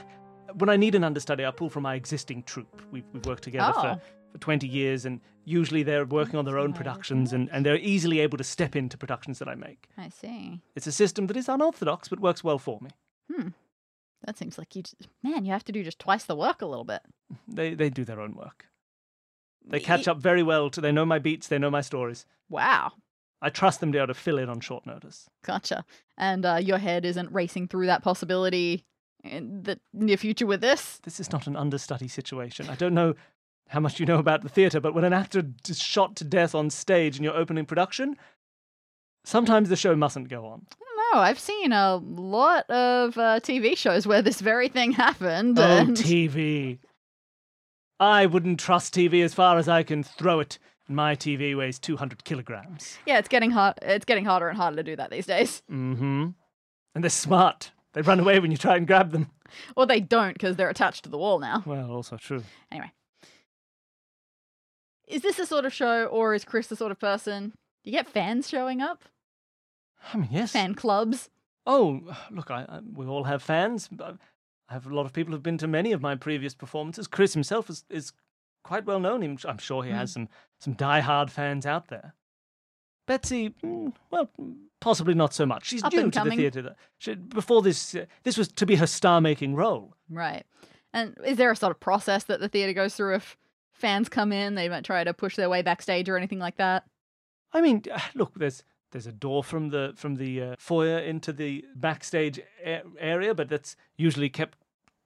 when 0.55 0.69
I 0.69 0.77
need 0.77 0.97
an 0.97 1.05
understudy, 1.05 1.47
I 1.47 1.53
pull 1.53 1.71
from 1.71 1.85
my 1.85 1.95
existing 1.95 2.43
troupe. 2.43 2.83
We've, 2.91 3.05
we've 3.13 3.25
worked 3.25 3.45
together 3.45 3.73
Oh. 3.77 3.81
for, 3.81 4.01
for 4.33 4.39
20 4.39 4.67
years, 4.67 5.05
and 5.05 5.21
usually 5.45 5.83
they're 5.83 6.05
working 6.05 6.37
on 6.37 6.45
their 6.45 6.59
own 6.59 6.73
productions, 6.73 7.33
and, 7.33 7.49
and 7.53 7.65
they're 7.65 7.77
easily 7.77 8.21
able 8.21 8.39
to 8.39 8.45
step 8.45 8.75
into 8.75 8.97
productions 8.97 9.39
that 9.39 9.49
I 9.49 9.55
make. 9.55 9.89
I 9.97 10.09
see. 10.09 10.61
It's 10.75 10.87
a 10.87 10.93
system 10.93 11.27
that 11.29 11.37
is 11.37 11.49
unorthodox, 11.49 12.09
but 12.09 12.21
works 12.21 12.43
well 12.43 12.59
for 12.59 12.81
me. 12.81 12.91
Hmm. 13.33 13.49
That 14.25 14.39
seems 14.39 14.59
like 14.59 14.75
you. 14.75 14.83
Just, 14.83 15.09
man, 15.23 15.45
you 15.45 15.53
have 15.53 15.65
to 15.65 15.73
do 15.73 15.85
just 15.85 15.99
twice 15.99 16.25
the 16.25 16.37
work 16.37 16.63
a 16.63 16.67
little 16.67 16.85
bit. 16.85 17.03
They, 17.49 17.75
they 17.75 17.91
do 17.91 18.05
their 18.05 18.21
own 18.21 18.35
work. 18.35 18.67
They 19.67 19.81
catch 19.81 20.09
up 20.09 20.19
very 20.19 20.43
well. 20.43 20.71
To, 20.71 20.81
they 20.81 20.93
know 20.93 21.07
my 21.07 21.19
beats, 21.19 21.49
they 21.49 21.59
know 21.59 21.71
my 21.71 21.81
stories. 21.81 22.27
Wow. 22.49 22.93
I 23.41 23.49
trust 23.49 23.81
them 23.81 23.91
to 23.91 23.97
be 23.97 23.99
able 23.99 24.09
to 24.09 24.15
fill 24.15 24.39
in 24.39 24.49
on 24.49 24.61
short 24.61 24.87
notice. 24.87 25.29
Gotcha. 25.45 25.85
And 26.17 26.45
uh, 26.45 26.57
your 26.57 26.79
head 26.79 27.05
isn't 27.05 27.33
racing 27.33 27.69
through 27.69 27.87
that 27.87 28.03
possibility 28.03 28.85
in 29.25 29.63
the 29.63 29.79
near 29.93 30.17
future 30.17 30.47
with 30.47 30.61
this? 30.61 31.01
This 31.03 31.21
is 31.21 31.33
not 31.33 31.47
an 31.47 31.57
understudy 31.57 32.09
situation. 32.09 32.69
I 32.69 32.75
don't 32.75 32.95
know 32.95 33.15
how 33.73 33.81
much 33.81 33.99
you 33.99 34.05
know 34.05 34.19
about 34.19 34.43
the 34.43 34.51
theatre, 34.51 34.81
but 34.81 34.95
when 34.95 35.03
an 35.05 35.15
actor 35.15 35.43
is 35.67 35.81
shot 35.81 36.15
to 36.17 36.25
death 36.25 36.55
on 36.55 36.69
stage 36.69 37.17
in 37.17 37.25
your 37.25 37.35
opening 37.35 37.65
production, 37.65 38.17
sometimes 39.25 39.71
the 39.71 39.77
show 39.77 39.97
mustn't 39.97 40.29
go 40.29 40.45
on. 40.45 40.67
No, 41.15 41.21
I've 41.21 41.39
seen 41.39 41.73
a 41.73 41.97
lot 41.97 42.69
of 42.71 43.17
uh, 43.17 43.41
TV 43.41 43.75
shows 43.77 44.07
where 44.07 44.21
this 44.21 44.43
very 44.43 44.69
thing 44.69 44.93
happened. 45.07 45.59
Oh, 45.59 45.63
and- 45.63 45.97
TV. 45.97 46.79
I 47.99 48.27
wouldn't 48.27 48.61
trust 48.61 48.95
TV 48.95 49.25
as 49.25 49.33
far 49.33 49.57
as 49.59 49.69
I 49.69 49.83
can 49.85 50.03
throw 50.03 50.41
it. 50.41 50.59
My 50.89 51.15
TV 51.17 51.57
weighs 51.57 51.79
200 51.79 52.25
kilograms. 52.25 52.99
yeah, 53.07 53.19
it's 53.19 53.29
getting 53.29 53.53
hard. 53.53 53.79
It's 53.81 54.05
getting 54.05 54.25
harder 54.27 54.49
and 54.49 54.59
harder 54.59 54.77
to 54.77 54.83
do 54.83 54.97
that 54.97 55.11
these 55.11 55.25
days. 55.27 55.63
Mm 55.71 55.97
hmm. 55.97 56.27
And 56.95 57.03
they're 57.05 57.09
smart. 57.11 57.71
They 57.95 58.03
run 58.03 58.21
away 58.21 58.39
when 58.39 58.51
you 58.51 58.57
try 58.59 58.77
and 58.77 58.87
grab 58.87 59.13
them. 59.13 59.31
Or 59.77 59.87
they 59.87 60.01
don't 60.01 60.33
because 60.35 60.57
they're 60.57 60.69
attached 60.69 61.05
to 61.05 61.09
the 61.11 61.17
wall 61.17 61.39
now. 61.39 61.63
Well, 61.65 61.91
also 61.91 62.17
true. 62.17 62.43
Anyway, 62.71 62.91
is 65.13 65.23
this 65.23 65.37
the 65.37 65.47
sort 65.47 65.65
of 65.65 65.73
show, 65.73 66.07
or 66.07 66.35
is 66.35 66.45
Chris 66.45 66.67
the 66.69 66.77
sort 66.77 66.91
of 66.93 66.99
person? 66.99 67.51
Do 67.85 67.91
you 67.91 67.93
get 67.93 68.09
fans 68.09 68.49
showing 68.49 68.81
up? 68.81 69.05
I 70.13 70.17
mean, 70.17 70.29
yes. 70.33 70.53
Fan 70.53 70.75
clubs? 70.75 71.29
Oh, 71.67 72.01
look, 72.31 72.51
I, 72.51 72.63
I, 72.69 72.81
we 72.95 73.07
all 73.07 73.25
have 73.25 73.43
fans. 73.43 73.89
I 74.01 74.15
have 74.69 74.87
a 74.87 74.95
lot 74.95 75.07
of 75.07 75.13
people 75.13 75.33
who've 75.33 75.43
been 75.43 75.59
to 75.59 75.69
many 75.69 75.93
of 75.93 76.01
my 76.01 76.17
previous 76.17 76.55
performances. 76.55 77.07
Chris 77.07 77.35
himself 77.35 77.71
is, 77.71 77.85
is 77.89 78.13
quite 78.65 78.85
well 78.85 78.99
known. 79.01 79.23
I'm- 79.23 79.59
sure 79.59 79.83
he 79.85 79.91
Hmm. 79.91 79.97
has 79.97 80.13
some, 80.13 80.29
some 80.61 80.73
die-hard 80.75 81.31
fans 81.31 81.67
out 81.67 81.89
there. 81.89 82.15
Betsy, 83.07 83.51
mm, 83.65 83.93
well, 84.11 84.31
possibly 84.81 85.15
not 85.15 85.35
so 85.35 85.45
much. 85.45 85.67
She's 85.67 85.83
Up 85.83 85.93
new 85.93 86.11
to 86.11 86.21
the 86.25 86.31
theatre. 86.31 86.77
She, 86.99 87.15
before 87.15 87.61
this, 87.63 87.95
uh, 87.95 88.07
this 88.23 88.37
was 88.39 88.49
to 88.49 88.65
be 88.67 88.77
her 88.77 88.87
star-making 88.87 89.55
role. 89.57 89.95
Right. 90.09 90.45
And 90.93 91.17
is 91.25 91.37
there 91.37 91.51
a 91.51 91.57
sort 91.57 91.73
of 91.73 91.81
process 91.81 92.25
that 92.25 92.41
the 92.41 92.49
theatre 92.49 92.73
goes 92.73 92.95
through 92.95 93.17
if 93.17 93.37
fans 93.83 94.09
come 94.09 94.33
in? 94.33 94.55
They 94.55 94.69
might 94.71 94.85
try 94.85 95.05
to 95.05 95.13
push 95.13 95.37
their 95.37 95.51
way 95.51 95.61
backstage 95.61 96.09
or 96.09 96.17
anything 96.17 96.39
like 96.39 96.57
that? 96.57 96.85
I 97.53 97.61
mean, 97.61 97.83
look, 98.15 98.33
there's 98.35 98.65
there's 98.93 99.07
a 99.07 99.13
door 99.13 99.43
from 99.45 99.69
the 99.71 99.93
from 99.97 100.15
the 100.17 100.43
uh, 100.43 100.55
foyer 100.59 100.99
into 100.99 101.33
the 101.33 101.65
backstage 101.77 102.41
a- 102.65 102.83
area, 102.99 103.35
but 103.35 103.49
that's 103.51 103.77
usually 103.97 104.31
kept 104.31 104.57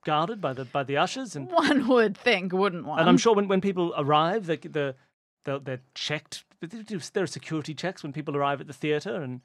guarded 0.05 0.41
by 0.41 0.53
the 0.53 0.65
by 0.67 0.85
the 0.85 0.97
ushers 0.97 1.35
and 1.35 1.51
One 1.67 1.89
would 1.89 2.17
think, 2.17 2.53
wouldn't 2.53 2.85
one? 2.87 3.01
And 3.01 3.09
I'm 3.09 3.19
sure 3.19 3.35
when, 3.35 3.49
when 3.49 3.61
people 3.61 3.93
arrive, 3.97 4.47
they, 4.47 4.57
the 4.59 4.95
they're, 5.45 5.59
they're 5.61 5.83
checked. 5.95 6.45
but 6.61 6.71
they 6.71 6.83
do- 6.83 7.01
There 7.12 7.23
are 7.25 7.27
security 7.29 7.75
checks 7.75 8.03
when 8.03 8.12
people 8.12 8.37
arrive 8.37 8.61
at 8.61 8.67
the 8.67 8.73
theatre, 8.73 9.17
and 9.23 9.41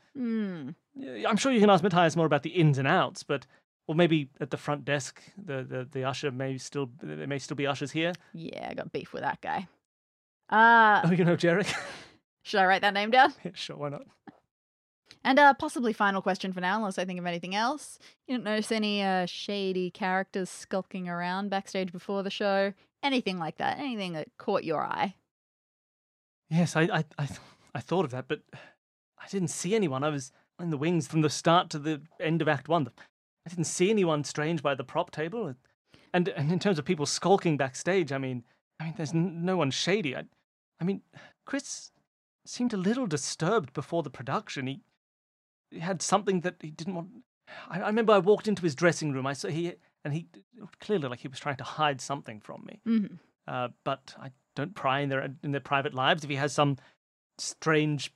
yeah, 0.95 1.29
I'm 1.29 1.37
sure 1.37 1.51
you 1.51 1.59
can 1.59 1.69
ask 1.69 1.83
Matthias 1.83 2.15
more 2.15 2.25
about 2.25 2.43
the 2.43 2.49
ins 2.49 2.77
and 2.77 2.87
outs. 2.87 3.23
But 3.23 3.45
or 3.91 3.95
maybe 3.95 4.29
at 4.39 4.51
the 4.51 4.57
front 4.57 4.85
desk, 4.85 5.21
the, 5.37 5.63
the, 5.63 5.85
the 5.91 6.05
usher 6.05 6.31
may 6.31 6.57
still 6.57 6.89
there 7.03 7.27
may 7.27 7.39
still 7.39 7.57
be 7.57 7.67
ushers 7.67 7.91
here. 7.91 8.13
Yeah, 8.33 8.69
I 8.71 8.73
got 8.73 8.93
beef 8.93 9.11
with 9.11 9.21
that 9.21 9.41
guy. 9.41 9.67
Uh, 10.49 11.01
Oh, 11.03 11.11
you 11.11 11.25
know, 11.25 11.35
Jarek. 11.35 11.73
should 12.43 12.61
I 12.61 12.65
write 12.65 12.81
that 12.83 12.93
name 12.93 13.11
down? 13.11 13.33
yeah, 13.43 13.51
sure, 13.53 13.75
why 13.75 13.89
not? 13.89 14.03
And 15.25 15.37
uh, 15.39 15.53
possibly 15.55 15.91
final 15.91 16.21
question 16.21 16.53
for 16.53 16.61
now, 16.61 16.77
unless 16.77 16.97
I 16.97 17.03
think 17.03 17.19
of 17.19 17.25
anything 17.25 17.53
else. 17.53 17.99
You 18.27 18.37
don't 18.37 18.45
notice 18.45 18.71
any 18.71 19.03
uh, 19.03 19.25
shady 19.25 19.91
characters 19.91 20.49
skulking 20.49 21.09
around 21.09 21.49
backstage 21.49 21.91
before 21.91 22.23
the 22.23 22.29
show? 22.31 22.73
Anything 23.03 23.37
like 23.39 23.57
that? 23.57 23.77
Anything 23.77 24.13
that 24.13 24.29
caught 24.37 24.63
your 24.63 24.81
eye? 24.83 25.15
Yes, 26.49 26.77
I 26.77 26.83
I 26.83 27.03
I, 27.17 27.25
th- 27.25 27.39
I 27.75 27.81
thought 27.81 28.05
of 28.05 28.11
that, 28.11 28.29
but 28.29 28.39
I 28.53 29.27
didn't 29.29 29.49
see 29.49 29.75
anyone. 29.75 30.03
I 30.05 30.09
was 30.09 30.31
in 30.61 30.69
the 30.69 30.77
wings 30.77 31.07
from 31.07 31.21
the 31.21 31.29
start 31.29 31.69
to 31.71 31.79
the 31.79 32.01
end 32.19 32.41
of 32.41 32.47
Act 32.47 32.69
One. 32.69 32.89
I 33.45 33.49
didn't 33.49 33.65
see 33.65 33.89
anyone 33.89 34.23
strange 34.23 34.61
by 34.61 34.75
the 34.75 34.83
prop 34.83 35.11
table. 35.11 35.55
And 36.13 36.27
and 36.29 36.51
in 36.51 36.59
terms 36.59 36.77
of 36.79 36.85
people 36.85 37.05
skulking 37.05 37.57
backstage, 37.57 38.11
I 38.11 38.17
mean, 38.17 38.43
I 38.79 38.85
mean, 38.85 38.93
there's 38.97 39.13
n- 39.13 39.45
no 39.45 39.57
one 39.57 39.71
shady. 39.71 40.15
I, 40.15 40.23
I 40.79 40.83
mean, 40.83 41.01
Chris 41.45 41.91
seemed 42.45 42.73
a 42.73 42.77
little 42.77 43.07
disturbed 43.07 43.73
before 43.73 44.03
the 44.03 44.09
production. 44.09 44.67
He, 44.67 44.81
he 45.69 45.79
had 45.79 46.01
something 46.01 46.41
that 46.41 46.55
he 46.59 46.71
didn't 46.71 46.95
want. 46.95 47.09
I, 47.69 47.81
I 47.81 47.87
remember 47.87 48.13
I 48.13 48.19
walked 48.19 48.47
into 48.47 48.63
his 48.63 48.75
dressing 48.75 49.11
room. 49.11 49.25
I 49.25 49.33
saw 49.33 49.47
he 49.47 49.73
and 50.03 50.13
he 50.13 50.27
clearly 50.79 51.07
like 51.07 51.19
he 51.19 51.27
was 51.27 51.39
trying 51.39 51.57
to 51.57 51.63
hide 51.63 52.01
something 52.01 52.39
from 52.41 52.65
me. 52.65 52.79
hmm 52.85 53.15
Uh, 53.47 53.69
but 53.83 54.15
I 54.19 54.31
don't 54.55 54.75
pry 54.75 54.99
in 55.01 55.09
their 55.09 55.33
in 55.43 55.51
their 55.51 55.61
private 55.61 55.93
lives. 55.93 56.23
If 56.23 56.29
he 56.29 56.35
has 56.35 56.53
some 56.53 56.77
strange 57.37 58.13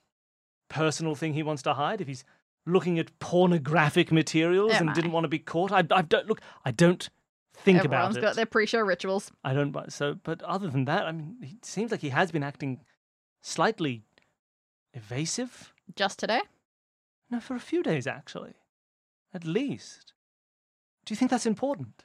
personal 0.69 1.15
thing 1.15 1.33
he 1.33 1.43
wants 1.43 1.63
to 1.63 1.73
hide, 1.73 2.01
if 2.01 2.07
he's 2.07 2.25
looking 2.65 2.99
at 2.99 3.17
pornographic 3.19 4.11
materials 4.11 4.73
Am 4.73 4.87
and 4.87 4.95
didn't 4.95 5.11
want 5.11 5.23
to 5.25 5.29
be 5.29 5.39
caught, 5.39 5.71
I, 5.71 5.83
I 5.91 6.01
don't 6.01 6.27
look. 6.27 6.41
I 6.63 6.71
don't 6.71 7.09
think 7.53 7.79
Everyone's 7.79 8.17
about 8.17 8.21
got 8.21 8.35
their 8.35 8.45
pre-show 8.45 8.79
rituals. 8.79 9.31
I 9.43 9.53
don't. 9.53 9.75
So, 9.91 10.15
but 10.23 10.41
other 10.43 10.67
than 10.69 10.85
that, 10.85 11.05
I 11.05 11.11
mean, 11.11 11.37
it 11.41 11.65
seems 11.65 11.91
like 11.91 12.01
he 12.01 12.09
has 12.09 12.31
been 12.31 12.43
acting 12.43 12.81
slightly 13.41 14.03
evasive. 14.93 15.73
Just 15.95 16.19
today? 16.19 16.41
No, 17.29 17.39
for 17.39 17.55
a 17.55 17.59
few 17.59 17.83
days 17.83 18.07
actually, 18.07 18.53
at 19.33 19.45
least. 19.45 20.13
Do 21.05 21.13
you 21.13 21.15
think 21.15 21.31
that's 21.31 21.45
important? 21.45 22.03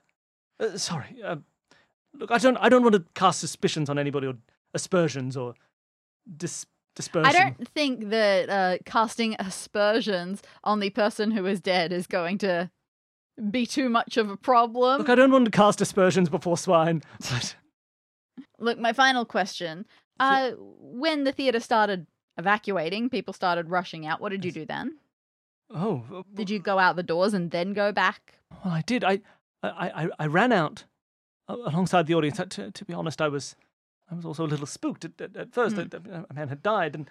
Uh, 0.59 0.77
sorry. 0.77 1.17
Uh, 1.25 1.37
look, 2.15 2.31
I 2.31 2.39
don't. 2.39 2.57
I 2.59 2.69
don't 2.69 2.83
want 2.83 2.95
to 2.95 3.05
cast 3.15 3.41
suspicions 3.41 3.89
on 3.89 3.99
anybody 3.99 4.27
or 4.27 4.35
aspersions 4.75 5.37
or 5.37 5.55
dis- 6.37 6.67
dispersion. 7.01 7.27
I 7.27 7.33
don't 7.33 7.69
think 7.69 8.11
that 8.11 8.49
uh, 8.49 8.79
casting 8.85 9.35
aspersions 9.39 10.43
on 10.65 10.81
the 10.81 10.91
person 10.91 11.31
who 11.31 11.47
is 11.47 11.61
dead 11.61 11.93
is 11.93 12.07
going 12.07 12.39
to 12.39 12.71
be 13.51 13.67
too 13.67 13.89
much 13.89 14.17
of 14.17 14.31
a 14.31 14.37
problem. 14.37 14.99
Look, 14.99 15.09
I 15.09 15.15
don't 15.15 15.33
want 15.33 15.47
to 15.47 15.51
cast 15.51 15.81
aspersions 15.81 16.29
before 16.29 16.57
swine. 16.57 17.03
But 17.31 17.57
Look, 18.59 18.79
my 18.79 18.93
final 18.93 19.25
question. 19.25 19.87
Uh, 20.19 20.53
when 20.59 21.25
the 21.25 21.33
theatre 21.33 21.61
started 21.61 22.07
evacuating, 22.37 23.09
people 23.09 23.33
started 23.33 23.71
rushing 23.71 24.07
out. 24.07 24.21
What 24.21 24.31
did 24.31 24.45
you 24.45 24.53
do 24.53 24.67
then? 24.67 24.99
oh, 25.71 26.05
uh, 26.15 26.23
Did 26.35 26.51
you 26.51 26.59
go 26.59 26.79
out 26.79 26.97
the 26.97 27.03
doors 27.03 27.33
and 27.33 27.51
then 27.51 27.73
go 27.73 27.93
back? 27.93 28.35
Well, 28.65 28.75
I 28.75 28.83
did. 28.83 29.05
I, 29.05 29.21
I, 29.63 29.71
I, 30.05 30.09
I 30.19 30.27
ran 30.27 30.53
out 30.53 30.85
alongside 31.49 32.07
the 32.07 32.15
audience. 32.15 32.39
Uh, 32.41 32.45
To, 32.47 32.71
to 32.71 32.85
be 32.85 32.93
honest, 32.93 33.23
I 33.23 33.29
was, 33.29 33.57
I 34.11 34.15
was 34.15 34.25
also 34.25 34.45
a 34.45 34.49
little 34.49 34.67
spooked 34.67 35.05
at, 35.05 35.21
at, 35.21 35.37
at 35.37 35.53
first. 35.53 35.77
That 35.77 35.95
A, 35.95 36.27
a 36.29 36.35
man 36.35 36.49
had 36.49 36.63
died, 36.63 36.95
and 36.95 37.09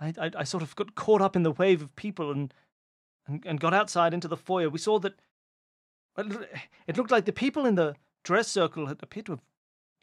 I, 0.00 0.14
I, 0.18 0.30
I 0.38 0.44
sort 0.44 0.62
of 0.62 0.74
got 0.74 0.94
caught 0.94 1.20
up 1.20 1.36
in 1.36 1.42
the 1.42 1.52
wave 1.52 1.82
of 1.82 1.94
people 1.96 2.30
and, 2.30 2.52
and, 3.26 3.44
and 3.44 3.60
got 3.60 3.74
outside 3.74 4.14
into 4.14 4.28
the 4.28 4.36
foyer. 4.36 4.70
We 4.70 4.78
saw 4.78 4.98
that 5.00 5.14
it 6.86 6.96
looked 6.96 7.10
like 7.10 7.24
the 7.24 7.32
people 7.32 7.66
in 7.66 7.74
the 7.74 7.94
dress 8.22 8.48
circle 8.48 8.86
had 8.86 8.98
appeared 9.02 9.26
to 9.26 9.32
have 9.32 9.42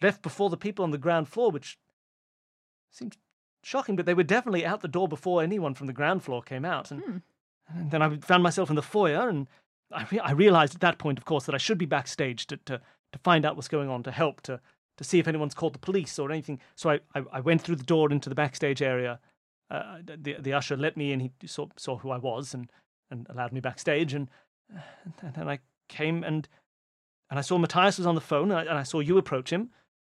left 0.02 0.22
before 0.22 0.50
the 0.50 0.58
people 0.58 0.84
on 0.84 0.92
the 0.92 0.98
ground 0.98 1.28
floor, 1.28 1.52
which 1.52 1.78
seemed 2.92 3.18
shocking. 3.64 3.96
But 3.96 4.06
they 4.06 4.14
were 4.14 4.24
definitely 4.24 4.66
out 4.66 4.82
the 4.82 4.88
door 4.88 5.08
before 5.08 5.42
anyone 5.44 5.74
from 5.74 5.88
the 5.88 5.94
ground 5.94 6.24
floor 6.24 6.42
came 6.42 6.66
out. 6.66 6.92
And 6.92 7.04
Hmm. 7.04 7.18
and 7.68 7.92
then 7.92 8.02
I 8.02 8.18
found 8.18 8.42
myself 8.44 8.70
in 8.70 8.76
the 8.76 8.82
foyer, 8.82 9.30
and 9.30 9.48
I, 9.92 10.06
re- 10.12 10.20
I 10.20 10.32
realized 10.32 10.76
at 10.76 10.82
that 10.82 10.98
point, 10.98 11.20
of 11.20 11.26
course, 11.26 11.46
that 11.46 11.56
I 11.56 11.60
should 11.60 11.78
be 11.78 11.86
backstage 11.86 12.48
to, 12.48 12.58
to, 12.58 12.82
to 13.12 13.20
find 13.20 13.46
out 13.46 13.56
what's 13.56 13.68
going 13.68 13.90
on, 13.90 14.02
to 14.04 14.12
help, 14.12 14.42
to, 14.42 14.60
to 15.00 15.06
see 15.06 15.18
if 15.18 15.30
anyone's 15.30 15.54
called 15.54 15.74
the 15.74 15.80
police 15.80 16.20
or 16.20 16.30
anything. 16.30 16.60
So 16.76 16.90
I, 16.90 17.00
I, 17.16 17.24
I 17.32 17.40
went 17.40 17.62
through 17.62 17.78
the 17.78 17.86
door 17.86 18.12
into 18.12 18.28
the 18.28 18.36
backstage 18.36 18.82
area. 18.82 19.18
Uh, 19.72 20.00
the 20.04 20.36
the 20.38 20.52
usher 20.52 20.76
let 20.76 20.98
me 20.98 21.14
in. 21.14 21.22
He 21.22 21.32
saw 21.46 21.68
saw 21.78 21.98
who 21.98 22.10
I 22.10 22.18
was 22.18 22.54
and, 22.54 22.70
and 23.10 23.26
allowed 23.30 23.54
me 23.54 23.62
backstage. 23.62 24.14
And, 24.14 24.30
and 25.22 25.34
then 25.34 25.48
I 25.48 25.60
came 25.88 26.22
and 26.26 26.50
and 27.30 27.40
I 27.40 27.42
saw 27.42 27.58
Matthias 27.58 27.98
was 27.98 28.08
on 28.08 28.16
the 28.16 28.22
phone. 28.22 28.52
And 28.52 28.60
I, 28.60 28.62
and 28.64 28.78
I 28.78 28.84
saw 28.84 29.00
you 29.00 29.18
approach 29.18 29.54
him. 29.54 29.70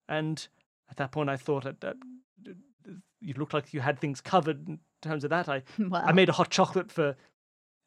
And 0.08 0.48
at 0.90 0.96
that 0.96 1.12
point, 1.12 1.30
I 1.30 1.36
thought 1.36 1.62
that, 1.62 1.80
that 1.82 1.96
you 3.20 3.34
looked 3.34 3.54
like 3.54 3.72
you 3.72 3.80
had 3.80 4.00
things 4.00 4.20
covered 4.20 4.66
in 4.66 4.80
terms 5.00 5.22
of 5.22 5.30
that. 5.30 5.48
I 5.48 5.62
Wow. 5.78 6.02
I 6.04 6.10
made 6.10 6.28
a 6.28 6.32
hot 6.32 6.50
chocolate 6.50 6.90
for 6.90 7.14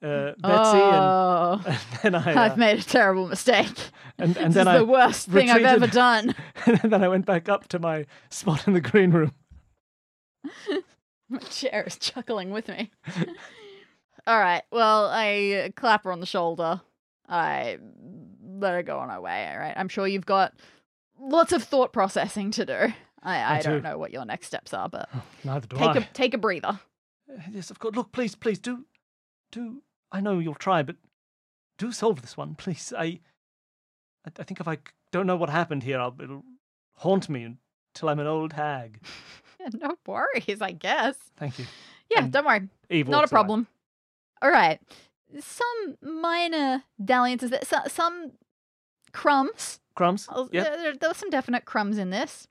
uh, 0.05 0.33
Betsy, 0.37 0.77
oh, 0.77 1.61
and, 1.65 1.77
and 2.03 2.13
then 2.13 2.15
I 2.15 2.33
uh, 2.33 2.41
I've 2.41 2.57
made 2.57 2.79
a 2.79 2.83
terrible 2.83 3.27
mistake. 3.27 3.75
and, 4.17 4.37
and 4.37 4.53
this 4.53 4.55
then 4.55 4.67
is 4.67 4.75
I 4.75 4.77
the 4.77 4.85
worst 4.85 5.27
thing 5.29 5.49
I've 5.49 5.63
ever 5.63 5.87
done. 5.87 6.35
and 6.65 6.79
then 6.91 7.03
I 7.03 7.07
went 7.07 7.25
back 7.25 7.49
up 7.49 7.67
to 7.69 7.79
my 7.79 8.05
spot 8.29 8.67
in 8.67 8.73
the 8.73 8.81
green 8.81 9.11
room. 9.11 9.33
My 11.27 11.39
chair 11.39 11.83
is 11.87 11.97
chuckling 11.97 12.51
with 12.51 12.67
me. 12.67 12.91
All 14.27 14.39
right. 14.39 14.61
Well, 14.71 15.09
I 15.11 15.73
clap 15.75 16.03
her 16.03 16.11
on 16.11 16.19
the 16.19 16.27
shoulder. 16.27 16.81
I 17.27 17.79
let 18.43 18.73
her 18.73 18.83
go 18.83 18.99
on 18.99 19.09
her 19.09 19.19
way. 19.19 19.49
All 19.51 19.57
right. 19.57 19.73
I'm 19.75 19.89
sure 19.89 20.07
you've 20.07 20.27
got 20.27 20.53
lots 21.19 21.51
of 21.51 21.63
thought 21.63 21.93
processing 21.93 22.51
to 22.51 22.65
do. 22.65 22.93
I, 23.23 23.37
I, 23.37 23.57
I 23.57 23.61
don't 23.61 23.81
do. 23.81 23.89
know 23.89 23.97
what 23.97 24.11
your 24.11 24.23
next 24.23 24.45
steps 24.45 24.71
are, 24.71 24.87
but 24.87 25.09
Neither 25.43 25.65
do 25.67 25.77
take 25.77 25.95
I. 25.95 25.97
a 25.97 26.05
take 26.13 26.33
a 26.35 26.37
breather. 26.37 26.79
Yes, 27.51 27.71
of 27.71 27.79
course. 27.79 27.95
Look, 27.95 28.11
please, 28.11 28.35
please 28.35 28.59
do, 28.59 28.85
do. 29.51 29.81
I 30.11 30.21
know 30.21 30.39
you'll 30.39 30.53
try, 30.55 30.83
but 30.83 30.95
do 31.77 31.91
solve 31.91 32.21
this 32.21 32.37
one, 32.37 32.55
please. 32.55 32.93
I, 32.97 33.19
I, 34.25 34.31
I 34.39 34.43
think 34.43 34.59
if 34.59 34.67
I 34.67 34.77
don't 35.11 35.27
know 35.27 35.35
what 35.35 35.49
happened 35.49 35.83
here, 35.83 35.99
I'll, 35.99 36.15
it'll 36.21 36.43
haunt 36.97 37.27
me 37.29 37.43
until 37.93 38.09
I'm 38.09 38.19
an 38.19 38.27
old 38.27 38.53
hag. 38.53 38.99
No 39.81 39.97
worries, 40.05 40.61
I 40.61 40.73
guess. 40.73 41.15
Thank 41.37 41.57
you. 41.57 41.65
Yeah, 42.11 42.25
And 42.25 42.31
don't 42.31 42.45
worry. 42.45 42.69
Eve 42.91 43.07
Not 43.07 43.23
a 43.23 43.27
problem. 43.27 43.65
All 44.43 44.51
right. 44.51 44.79
Some 45.39 45.97
minor 46.03 46.83
dalliances, 47.03 47.51
some 47.87 48.33
crumbs. 49.11 49.79
Crumbs. 49.95 50.27
Oh, 50.31 50.49
Yeah. 50.51 50.65
there, 50.65 50.77
there, 50.77 50.93
there 50.93 51.09
were 51.09 51.15
some 51.15 51.31
definite 51.31 51.65
crumbs 51.65 51.97
in 51.97 52.11
this. 52.11 52.47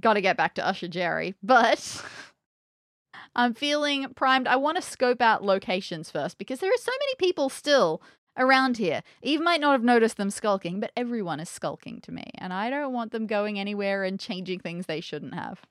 Got 0.00 0.14
to 0.14 0.22
get 0.22 0.38
back 0.38 0.54
to 0.54 0.66
Usher 0.66 0.88
Jerry, 0.88 1.34
but 1.42 2.02
I'm 3.34 3.54
feeling 3.54 4.06
primed. 4.14 4.46
I 4.46 4.56
want 4.56 4.76
to 4.76 4.82
scope 4.82 5.20
out 5.20 5.44
locations 5.44 6.10
first 6.10 6.38
because 6.38 6.60
there 6.60 6.70
are 6.70 6.78
so 6.78 6.92
many 7.00 7.14
people 7.18 7.48
still 7.48 8.02
around 8.36 8.76
here. 8.76 9.02
Eve 9.22 9.40
might 9.40 9.60
not 9.60 9.72
have 9.72 9.82
noticed 9.82 10.16
them 10.16 10.30
skulking, 10.30 10.80
but 10.80 10.92
everyone 10.96 11.40
is 11.40 11.48
skulking 11.48 12.00
to 12.02 12.12
me, 12.12 12.24
and 12.38 12.52
I 12.52 12.70
don't 12.70 12.92
want 12.92 13.12
them 13.12 13.26
going 13.26 13.58
anywhere 13.58 14.04
and 14.04 14.18
changing 14.18 14.60
things 14.60 14.86
they 14.86 15.00
shouldn't 15.00 15.34
have. 15.34 15.62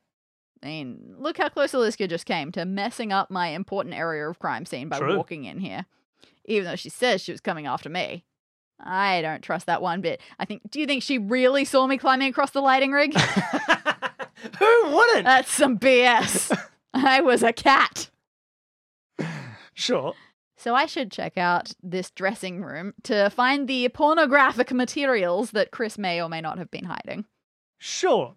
I 0.62 0.68
mean, 0.68 1.16
look 1.18 1.38
how 1.38 1.50
close 1.50 1.74
Aliska 1.74 2.08
just 2.08 2.26
came 2.26 2.52
to 2.54 2.64
messing 2.66 3.12
up 3.12 3.30
my 3.30 3.50
important 3.50 3.96
area 3.96 4.30
of 4.30 4.40
crime 4.40 4.66
scene 4.66 4.88
by 4.88 5.00
True. 5.00 5.18
walking 5.18 5.44
in 5.44 5.60
here, 5.60 5.86
even 6.46 6.66
though 6.66 6.78
she 6.78 6.90
says 6.90 7.22
she 7.22 7.34
was 7.34 7.42
coming 7.42 7.66
after 7.66 7.90
me. 7.90 8.24
I 8.80 9.22
don't 9.22 9.42
trust 9.42 9.66
that 9.68 9.82
one 9.82 10.02
bit. 10.02 10.20
I 10.40 10.46
think. 10.46 10.70
Do 10.70 10.80
you 10.80 10.86
think 10.86 11.04
she 11.04 11.18
really 11.18 11.64
saw 11.64 11.86
me 11.88 11.98
climbing 11.98 12.30
across 12.30 12.52
the 12.52 12.62
lighting 12.62 12.92
rig? 12.92 13.14
Who 14.60 14.96
wouldn't? 14.96 15.26
That's 15.26 15.52
some 15.52 15.78
BS. 15.78 16.58
I 17.06 17.22
was 17.22 17.44
a 17.44 17.54
cat. 17.54 18.10
sure. 19.74 20.14
So 20.56 20.76
I 20.76 20.86
should 20.86 21.12
check 21.12 21.38
out 21.38 21.74
this 21.82 22.12
dressing 22.12 22.62
room 22.62 22.94
to 23.04 23.30
find 23.30 23.68
the 23.68 23.90
pornographic 23.90 24.72
materials 24.72 25.52
that 25.52 25.72
Chris 25.72 25.98
may 25.98 26.22
or 26.22 26.30
may 26.30 26.42
not 26.42 26.58
have 26.58 26.72
been 26.72 26.86
hiding. 26.86 27.26
Sure. 27.80 28.36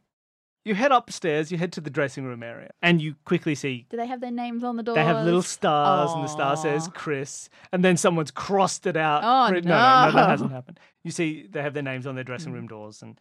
You 0.64 0.74
head 0.74 0.90
upstairs, 0.90 1.52
you 1.52 1.58
head 1.58 1.72
to 1.74 1.80
the 1.80 1.90
dressing 1.90 2.24
room 2.24 2.42
area, 2.42 2.70
and 2.82 3.00
you 3.00 3.14
quickly 3.24 3.54
see 3.54 3.86
Do 3.88 3.96
they 3.96 4.08
have 4.08 4.20
their 4.20 4.32
names 4.32 4.64
on 4.64 4.76
the 4.76 4.82
doors? 4.82 4.96
they 4.96 5.04
have 5.04 5.24
little 5.24 5.42
stars, 5.42 6.10
and 6.10 6.24
the 6.24 6.28
star 6.28 6.56
says 6.56 6.88
Chris, 6.92 7.48
and 7.70 7.84
then 7.84 7.96
someone's 7.96 8.32
crossed 8.32 8.84
it 8.88 8.96
out. 8.96 9.22
Oh, 9.22 9.54
no, 9.54 9.60
no, 9.60 9.68
no, 9.68 10.06
no. 10.06 10.12
that 10.12 10.30
hasn't 10.30 10.50
happened. 10.50 10.80
You 11.04 11.12
see, 11.12 11.46
they 11.48 11.62
have 11.62 11.74
their 11.74 11.84
names 11.84 12.04
on 12.04 12.16
their 12.16 12.24
dressing 12.24 12.48
hmm. 12.48 12.56
room 12.56 12.66
doors, 12.66 13.00
and 13.00 13.20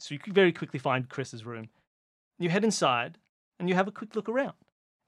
so 0.00 0.14
you 0.14 0.20
very 0.26 0.52
quickly 0.52 0.80
find 0.80 1.08
Chris's 1.08 1.46
room. 1.46 1.68
You 2.40 2.48
head 2.48 2.64
inside, 2.64 3.18
and 3.58 3.68
you 3.68 3.74
have 3.74 3.88
a 3.88 3.92
quick 3.92 4.14
look 4.16 4.28
around. 4.28 4.52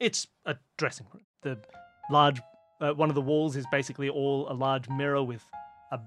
It's 0.01 0.27
a 0.47 0.57
dressing 0.77 1.07
room. 1.13 1.25
The 1.43 1.59
large, 2.11 2.41
uh, 2.81 2.93
one 2.93 3.09
of 3.09 3.15
the 3.15 3.21
walls 3.21 3.57
is 3.57 3.67
basically 3.71 4.09
all 4.09 4.51
a 4.51 4.55
large 4.55 4.89
mirror 4.89 5.23
with 5.23 5.43
a 5.93 5.99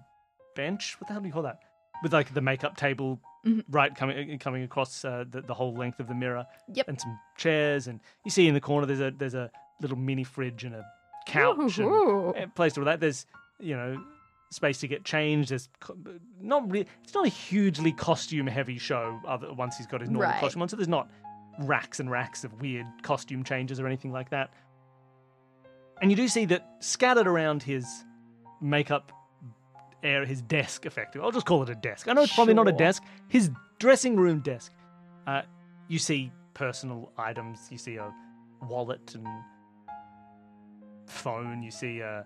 bench. 0.55 0.95
What 0.99 1.07
the 1.07 1.13
hell 1.13 1.21
do 1.21 1.27
you 1.27 1.33
call 1.33 1.43
that? 1.43 1.59
With 2.03 2.13
like 2.13 2.33
the 2.33 2.41
makeup 2.41 2.77
table 2.77 3.19
Mhm. 3.45 3.63
right 3.69 3.95
coming 3.95 4.37
coming 4.37 4.61
across 4.63 5.03
uh, 5.03 5.25
the, 5.29 5.41
the 5.41 5.53
whole 5.53 5.73
length 5.73 5.99
of 5.99 6.07
the 6.07 6.13
mirror. 6.13 6.45
Yep. 6.73 6.87
And 6.87 7.01
some 7.01 7.19
chairs, 7.37 7.87
and 7.87 7.99
you 8.23 8.29
see 8.29 8.47
in 8.47 8.53
the 8.53 8.61
corner 8.61 8.85
there's 8.85 8.99
a 9.01 9.11
there's 9.11 9.33
a 9.33 9.49
little 9.81 9.97
mini 9.97 10.23
fridge 10.23 10.63
and 10.63 10.75
a 10.75 10.85
couch 11.25 11.79
and 11.79 11.87
Ooh. 11.87 12.33
a 12.37 12.47
place 12.47 12.73
to 12.73 12.81
all 12.81 12.85
that. 12.85 12.99
There's 12.99 13.25
you 13.59 13.75
know 13.75 13.99
space 14.51 14.79
to 14.81 14.87
get 14.87 15.03
changed. 15.05 15.49
There's 15.49 15.69
not 16.39 16.69
really. 16.71 16.87
It's 17.03 17.13
not 17.15 17.25
a 17.25 17.29
hugely 17.29 17.91
costume 17.93 18.45
heavy 18.47 18.77
show. 18.77 19.19
Other 19.27 19.51
once 19.53 19.75
he's 19.77 19.87
got 19.87 20.01
his 20.01 20.09
normal 20.11 20.29
Right. 20.31 20.39
costume 20.39 20.61
on, 20.61 20.69
so 20.69 20.75
there's 20.75 20.87
not 20.87 21.09
racks 21.59 21.99
and 21.99 22.09
racks 22.09 22.43
of 22.43 22.61
weird 22.61 22.85
costume 23.03 23.43
changes 23.43 23.79
or 23.79 23.87
anything 23.87 24.11
like 24.11 24.29
that. 24.29 24.51
And 26.01 26.09
you 26.09 26.17
do 26.17 26.27
see 26.27 26.45
that 26.45 26.67
scattered 26.79 27.27
around 27.27 27.61
his 27.63 27.85
makeup 28.61 29.11
air, 30.03 30.25
his 30.25 30.41
desk, 30.41 30.85
effectively. 30.85 31.25
I'll 31.25 31.31
just 31.31 31.45
call 31.45 31.61
it 31.63 31.69
a 31.69 31.75
desk. 31.75 32.07
I 32.07 32.13
know 32.13 32.23
it's 32.23 32.33
probably 32.33 32.55
not 32.55 32.67
a 32.67 32.71
desk. 32.71 33.03
His 33.27 33.51
dressing 33.79 34.15
room 34.15 34.39
desk. 34.39 34.71
Uh, 35.27 35.43
you 35.87 35.99
see 35.99 36.31
personal 36.53 37.11
items. 37.17 37.67
You 37.69 37.77
see 37.77 37.97
a 37.97 38.11
wallet 38.67 39.13
and 39.13 39.27
phone. 41.05 41.61
You 41.61 41.71
see 41.71 41.99
a, 41.99 42.25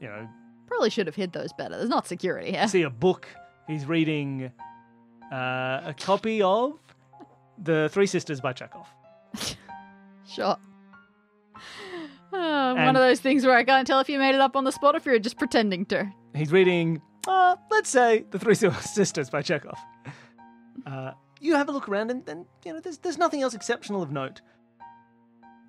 you 0.00 0.08
know, 0.08 0.28
Probably 0.66 0.90
should 0.90 1.06
have 1.06 1.16
hid 1.16 1.32
those 1.32 1.52
better. 1.54 1.76
There's 1.78 1.88
not 1.88 2.06
security 2.06 2.50
here. 2.52 2.62
you 2.62 2.68
see 2.68 2.82
a 2.82 2.90
book. 2.90 3.26
He's 3.66 3.86
reading 3.86 4.52
uh, 5.32 5.80
a 5.84 5.94
copy 5.98 6.42
of 6.42 6.78
The 7.62 7.88
Three 7.92 8.06
Sisters 8.06 8.40
by 8.40 8.52
Chekhov. 8.52 8.86
Sure. 10.28 10.56
Uh, 12.32 12.74
one 12.74 12.94
of 12.94 13.00
those 13.00 13.20
things 13.20 13.46
where 13.46 13.56
I 13.56 13.64
can't 13.64 13.86
tell 13.86 14.00
if 14.00 14.08
you 14.08 14.18
made 14.18 14.34
it 14.34 14.40
up 14.40 14.56
on 14.56 14.64
the 14.64 14.72
spot 14.72 14.94
or 14.94 14.98
if 14.98 15.06
you're 15.06 15.18
just 15.18 15.38
pretending 15.38 15.86
to. 15.86 16.12
He's 16.34 16.52
reading, 16.52 17.00
uh, 17.26 17.56
let's 17.70 17.88
say, 17.88 18.26
The 18.30 18.38
Three 18.38 18.54
Sisters 18.80 19.30
by 19.30 19.42
Chekhov. 19.42 19.78
Uh, 20.86 21.12
you 21.40 21.54
have 21.54 21.68
a 21.68 21.72
look 21.72 21.88
around, 21.88 22.10
and, 22.10 22.28
and 22.28 22.44
you 22.64 22.72
know, 22.74 22.80
there's, 22.80 22.98
there's 22.98 23.18
nothing 23.18 23.42
else 23.42 23.54
exceptional 23.54 24.02
of 24.02 24.12
note. 24.12 24.42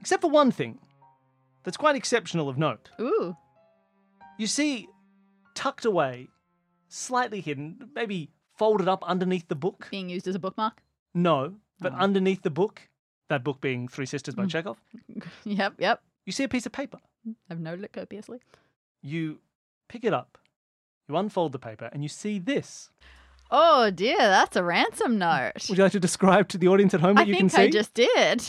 Except 0.01 0.21
for 0.21 0.29
one 0.29 0.51
thing 0.51 0.79
that's 1.63 1.77
quite 1.77 1.95
exceptional 1.95 2.49
of 2.49 2.57
note. 2.57 2.89
Ooh. 2.99 3.35
You 4.37 4.47
see, 4.47 4.87
tucked 5.55 5.85
away, 5.85 6.27
slightly 6.87 7.41
hidden, 7.41 7.89
maybe 7.95 8.29
folded 8.57 8.87
up 8.87 9.03
underneath 9.05 9.47
the 9.47 9.55
book. 9.55 9.87
Being 9.89 10.09
used 10.09 10.27
as 10.27 10.35
a 10.35 10.39
bookmark. 10.39 10.81
No, 11.13 11.55
but 11.79 11.93
Oh. 11.93 11.97
underneath 11.97 12.41
the 12.43 12.49
book, 12.49 12.81
that 13.29 13.43
book 13.43 13.61
being 13.61 13.87
Three 13.87 14.05
Sisters 14.05 14.35
by 14.35 14.45
Mm. 14.45 14.49
Chekhov, 14.51 14.77
yep, 15.45 15.73
yep. 15.79 16.01
you 16.25 16.31
see 16.31 16.43
a 16.43 16.49
piece 16.49 16.65
of 16.65 16.71
paper. 16.71 16.99
I've 17.49 17.59
noted 17.59 17.85
it 17.85 17.93
copiously. 17.93 18.39
You 19.01 19.39
pick 19.87 20.03
it 20.03 20.13
up, 20.13 20.37
you 21.07 21.15
unfold 21.17 21.51
the 21.51 21.59
paper, 21.59 21.89
and 21.93 22.03
you 22.03 22.09
see 22.09 22.39
this. 22.39 22.89
Oh 23.51 23.89
dear, 23.91 24.17
that's 24.17 24.55
a 24.55 24.63
ransom 24.63 25.17
note. 25.17 25.53
Would 25.69 25.77
you 25.77 25.83
like 25.83 25.91
to 25.93 25.99
describe 25.99 26.47
to 26.49 26.57
the 26.57 26.67
audience 26.67 26.93
at 26.93 27.01
home 27.01 27.15
what 27.15 27.25
I 27.25 27.29
you 27.29 27.35
can 27.35 27.49
see? 27.49 27.55
I 27.57 27.59
think 27.65 27.75
I 27.75 27.77
just 27.77 27.93
did. 27.95 28.43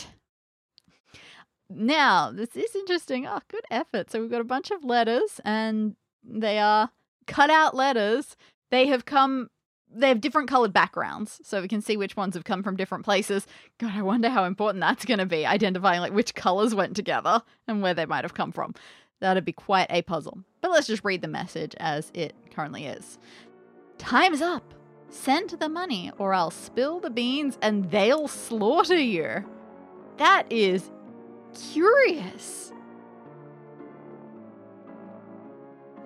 Now, 1.69 2.33
this 2.33 2.57
is 2.57 2.75
interesting. 2.75 3.27
Oh, 3.27 3.41
good 3.49 3.65
effort. 3.71 4.11
So 4.11 4.21
we've 4.21 4.31
got 4.31 4.41
a 4.41 4.45
bunch 4.45 4.71
of 4.71 4.85
letters, 4.85 5.41
and 5.45 5.95
they 6.25 6.59
are 6.59 6.91
cut 7.27 7.49
out 7.49 7.75
letters. 7.77 8.37
They 8.71 8.87
have 8.89 9.05
come, 9.05 9.51
they 9.95 10.09
have 10.09 10.21
different 10.21 10.49
colored 10.49 10.73
backgrounds, 10.73 11.41
so 11.45 11.61
we 11.61 11.69
can 11.69 11.81
see 11.81 11.97
which 11.97 12.17
ones 12.17 12.35
have 12.35 12.45
come 12.45 12.63
from 12.63 12.77
different 12.77 13.05
places. 13.05 13.47
God, 13.79 13.93
I 13.95 14.03
wonder 14.03 14.29
how 14.29 14.45
important 14.45 14.81
that's 14.81 15.05
going 15.05 15.19
to 15.19 15.27
be, 15.27 15.45
identifying 15.47 16.01
like 16.01 16.13
which 16.13 16.35
colors 16.35 16.75
went 16.75 16.97
together 16.97 17.43
and 17.67 17.83
where 17.83 17.95
they 17.95 18.07
might 18.07 18.25
have 18.25 18.35
come 18.35 18.53
from. 18.53 18.75
That'd 19.21 19.45
be 19.45 19.53
quite 19.53 19.89
a 19.91 20.03
puzzle. 20.03 20.39
But 20.61 20.71
let's 20.71 20.87
just 20.87 21.05
read 21.05 21.23
the 21.23 21.29
message 21.29 21.75
as 21.79 22.11
it 22.15 22.35
currently 22.55 22.87
is. 22.87 23.19
Time's 23.99 24.41
up. 24.41 24.75
Send 25.09 25.51
the 25.51 25.69
money, 25.69 26.13
or 26.19 26.33
I'll 26.33 26.53
spill 26.53 27.01
the 27.01 27.11
beans 27.11 27.59
and 27.61 27.91
they'll 27.91 28.29
slaughter 28.29 28.99
you. 28.99 29.45
That 30.19 30.45
is 30.51 30.91
curious. 31.73 32.73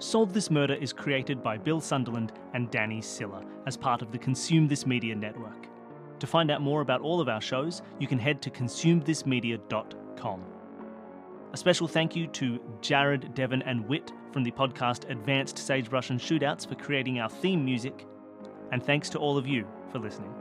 Solve 0.05 0.35
This 0.35 0.51
Murder 0.51 0.75
is 0.75 0.93
created 0.93 1.43
by 1.43 1.57
Bill 1.57 1.81
Sunderland 1.81 2.35
and 2.53 2.71
Dani 2.71 3.03
Siller 3.03 3.43
as 3.67 3.75
part 3.75 4.03
of 4.03 4.13
the 4.13 4.19
Consume 4.19 4.69
This 4.69 4.85
Media 4.85 5.15
network. 5.15 5.67
To 6.19 6.27
find 6.27 6.51
out 6.51 6.61
more 6.61 6.83
about 6.83 7.01
all 7.01 7.23
of 7.23 7.29
our 7.31 7.41
shows, 7.41 7.81
you 7.99 8.07
can 8.07 8.19
head 8.19 8.43
to 8.43 8.51
consumethismedia.com. 8.51 10.45
A 11.55 11.57
special 11.57 11.89
thank 11.89 12.15
you 12.15 12.27
to 12.27 12.61
Jared, 12.83 13.35
Devin, 13.35 13.63
and 13.63 13.89
Whitt 13.89 14.13
from 14.31 14.43
the 14.45 14.51
podcast 14.51 15.09
Advanced 15.11 15.57
Sagebrush 15.57 16.11
and 16.11 16.21
Shootouts 16.21 16.69
for 16.69 16.75
creating 16.75 17.19
our 17.19 17.31
theme 17.31 17.65
music, 17.65 18.07
and 18.73 18.85
thanks 18.85 19.09
to 19.09 19.19
all 19.19 19.39
of 19.39 19.47
you 19.47 19.67
for 19.91 20.01
listening. 20.01 20.35